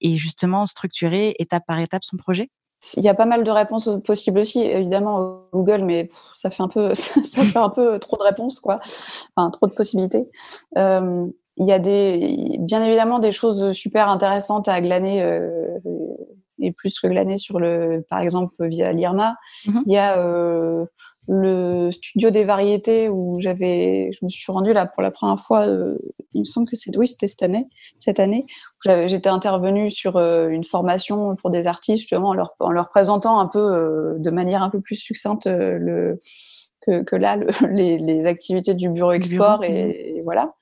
[0.00, 2.50] et justement structurer étape par étape son projet?
[2.96, 6.68] Il y a pas mal de réponses possibles aussi, évidemment Google, mais ça fait un
[6.68, 8.78] peu, ça fait un peu trop de réponses, quoi.
[9.34, 10.30] Enfin, trop de possibilités.
[10.76, 15.22] Euh, il y a des, bien évidemment des choses super intéressantes à glaner
[16.58, 19.36] et plus que glaner sur le, par exemple via l'IRMA.
[19.66, 19.82] Mhm.
[19.86, 20.84] Il y a euh,
[21.28, 25.66] le studio des variétés où j'avais, je me suis rendue là pour la première fois.
[25.66, 25.98] Euh,
[26.34, 27.66] il me semble que c'est oui, c'était cette année.
[27.96, 28.46] Cette année,
[28.84, 33.40] j'étais intervenue sur euh, une formation pour des artistes justement en leur, en leur présentant
[33.40, 36.18] un peu de manière un peu plus succincte le
[36.82, 40.54] que, que là le, les, les, activités du bureau export et, et voilà.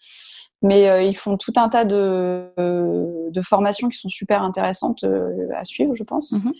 [0.65, 5.47] Mais euh, ils font tout un tas de, de, formations qui sont super intéressantes euh,
[5.55, 6.33] à suivre, je pense.
[6.33, 6.53] Mhm.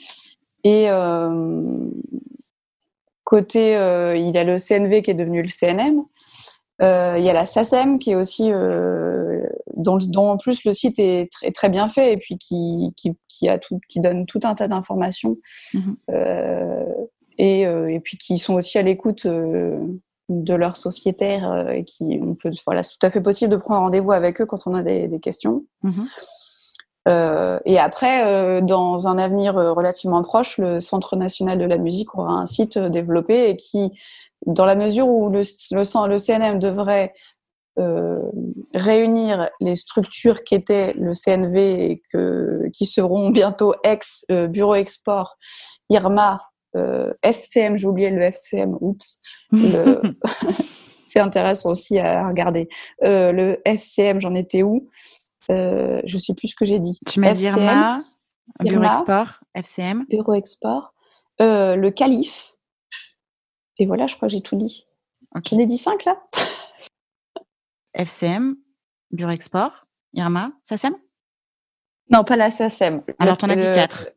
[0.65, 1.89] Et euh,
[3.25, 6.03] côté, il y a le CNV qui est devenu le CNM.
[6.81, 8.51] il y a la SACEM qui est aussi,
[9.75, 13.13] dont, dont, en plus le site est très, très bien fait et puis qui, qui,
[13.29, 15.39] qui, a tout, qui donne tout un tas d'informations.
[15.73, 15.97] Mhm.
[17.39, 19.27] Et, et, puis qui sont aussi à l'écoute
[20.29, 23.57] de leurs sociétaires euh, et qui on peut voilà c'est tout à fait possible de
[23.57, 26.07] prendre rendez-vous avec eux quand on a des, des questions mhm.
[27.09, 32.15] euh, et après euh, dans un avenir relativement proche le Centre national de la musique
[32.15, 33.93] aura un site développé et qui
[34.47, 37.15] dans la mesure où le, le, le CNM devrait
[38.73, 45.37] réunir les structures qui étaient le CNV et que, qui seront bientôt ex Bureau Export,
[45.91, 46.41] IRMA,
[46.77, 49.21] euh, FCM, j'ai oublié le FCM, oups.
[51.07, 52.69] c'est intéressant aussi à regarder.
[53.03, 54.89] Euh, le FCM, j'en étais où?
[55.51, 56.99] Euh, Je sais plus ce que j'ai dit.
[57.07, 58.01] Tu m'as dit Irma,
[58.61, 60.05] Bureau Export, FCM.
[60.09, 60.95] Bureau Export.
[61.39, 62.53] Le Calife.
[63.79, 64.87] Et voilà, je crois que j'ai tout dit.
[65.45, 66.23] J'en ai dit cinq là
[67.95, 68.57] FCM,
[69.11, 70.97] Bureau Export, Irma, SACEM
[72.11, 73.03] Non, pas la SACEM.
[73.19, 74.09] Alors, tu en as dit quatre.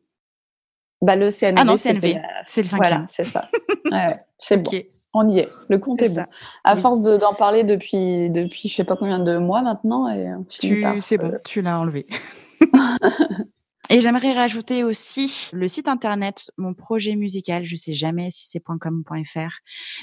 [1.00, 1.54] Bah, le CNV.
[1.58, 2.90] Ah non, CNV, c'est le cinquième.
[2.90, 3.48] Voilà, c'est ça.
[3.92, 4.70] ouais, c'est bon.
[5.14, 5.48] On y est.
[5.68, 6.24] Le compte est, bon.
[6.64, 10.08] À force d'en parler depuis, depuis je sais pas combien de mois maintenant.
[10.08, 12.06] Et tu, c'est bon, tu l'as enlevé.
[13.90, 17.64] Et j'aimerais rajouter aussi le site internet, mon projet musical.
[17.64, 19.60] Je sais jamais si c'est .com.fr,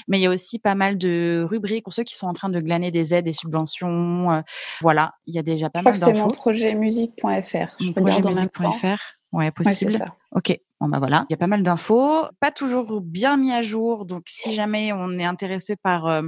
[0.08, 2.48] mais il y a aussi pas mal de rubriques pour ceux qui sont en train
[2.48, 4.32] de glaner des aides, des subventions.
[4.32, 4.40] Euh,
[4.80, 6.12] voilà, il y a déjà pas mal d'infos.
[6.12, 7.76] C'est mon projet musique.fr.
[7.80, 9.15] Mon projet musique.fr.
[9.32, 9.90] Ouais, possible.
[9.90, 10.06] Ouais, ça.
[10.32, 10.58] Ok.
[10.78, 14.04] Bon bah voilà, il y a pas mal d'infos, pas toujours bien mis à jour.
[14.04, 16.22] Donc si jamais on est intéressé par euh,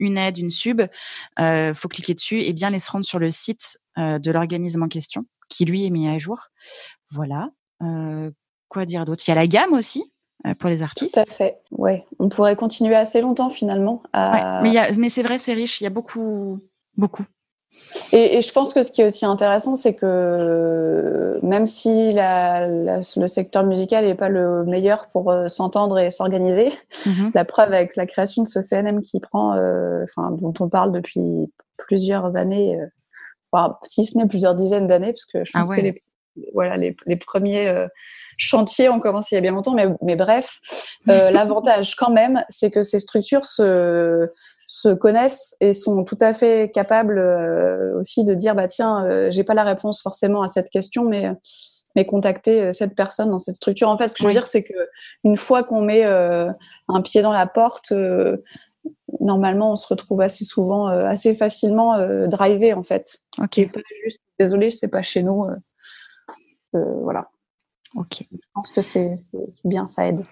[0.00, 0.82] une aide, une sub,
[1.38, 4.82] euh, faut cliquer dessus et bien aller se rendre sur le site euh, de l'organisme
[4.82, 6.48] en question, qui lui est mis à jour.
[7.12, 7.50] Voilà.
[7.82, 8.32] Euh,
[8.68, 9.22] quoi dire d'autre?
[9.28, 10.12] Il y a la gamme aussi
[10.58, 11.14] pour les artistes.
[11.14, 11.62] Tout à fait.
[11.70, 14.02] Ouais, on pourrait continuer assez longtemps finalement.
[14.12, 14.60] À...
[14.60, 15.80] Ouais, mais, mais c'est vrai, c'est riche.
[15.80, 16.58] Il y a beaucoup,
[16.96, 17.24] beaucoup.
[18.12, 22.66] Et, et, je pense que ce qui est aussi intéressant, c'est que même si la,
[22.66, 26.70] la, le secteur musical n'est pas le meilleur pour euh, s'entendre et s'organiser,
[27.06, 27.30] mm-hmm.
[27.34, 30.92] la preuve avec la création de ce CNM qui prend, euh, enfin, dont on parle
[30.92, 31.22] depuis
[31.76, 32.86] plusieurs années, euh,
[33.52, 35.76] voire si ce n'est plusieurs dizaines d'années, parce que je pense ah ouais.
[35.76, 36.02] que les,
[36.52, 37.86] voilà, les, les premiers euh,
[38.36, 40.58] chantiers ont commencé il y a bien longtemps, mais, mais bref,
[41.08, 44.30] euh, l'avantage quand même, c'est que ces structures se,
[44.66, 49.30] se connaissent et sont tout à fait capables euh, aussi de dire bah tiens, euh,
[49.30, 51.30] j'ai pas la réponse forcément à cette question, mais
[51.96, 53.88] mais contacter euh, cette personne dans cette structure.
[53.88, 54.74] En fait, ce que je veux dire, c'est que
[55.22, 56.50] une fois qu'on met euh,
[56.88, 57.92] un pied dans la porte,
[59.20, 61.96] normalement, on se retrouve assez souvent, assez facilement
[62.26, 63.22] drivé en fait.
[63.38, 63.58] Ok.
[63.58, 65.46] Et pas juste désolé, c'est pas chez nous.
[66.72, 67.30] voilà.
[67.94, 68.24] Ok.
[68.30, 69.14] Je pense que c'est
[69.64, 70.24] bien, ça aide.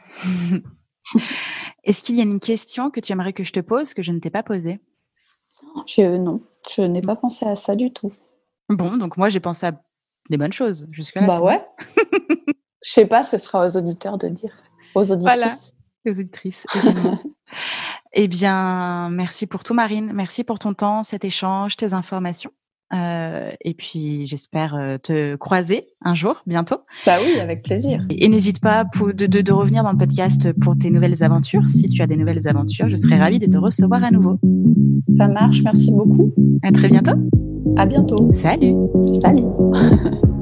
[1.85, 4.12] Est-ce qu'il y a une question que tu aimerais que je te pose que je
[4.12, 4.80] ne t'ai pas posée?
[5.87, 8.12] Je, Non, je n'ai pas pensé à ça du tout.
[8.68, 9.72] Bon, donc moi j'ai pensé à
[10.30, 11.26] des bonnes choses jusque-là.
[11.26, 11.64] Bah ouais.
[12.83, 14.53] je sais pas, ce sera aux auditeurs de dire.
[14.95, 15.22] Aux auditrices.
[15.22, 15.55] Voilà,
[16.07, 16.66] aux auditrices,
[18.12, 20.12] eh bien, merci pour tout, Marine.
[20.14, 22.53] Merci pour ton temps, cet échange, tes informations.
[22.95, 26.76] Euh, et puis, j'espère euh, te croiser un jour, bientôt.
[27.07, 28.05] Bah oui, avec plaisir.
[28.11, 31.66] Et, n'hésite pas pour, de, de, revenir dans le podcast pour tes nouvelles aventures.
[31.68, 34.38] Si tu as des nouvelles aventures, je serai ravie de te recevoir à nouveau.
[35.09, 36.34] Ça marche, merci beaucoup.
[36.62, 37.16] À très bientôt.
[37.76, 38.30] À bientôt.
[38.32, 38.74] Salut.
[39.20, 39.45] Salut.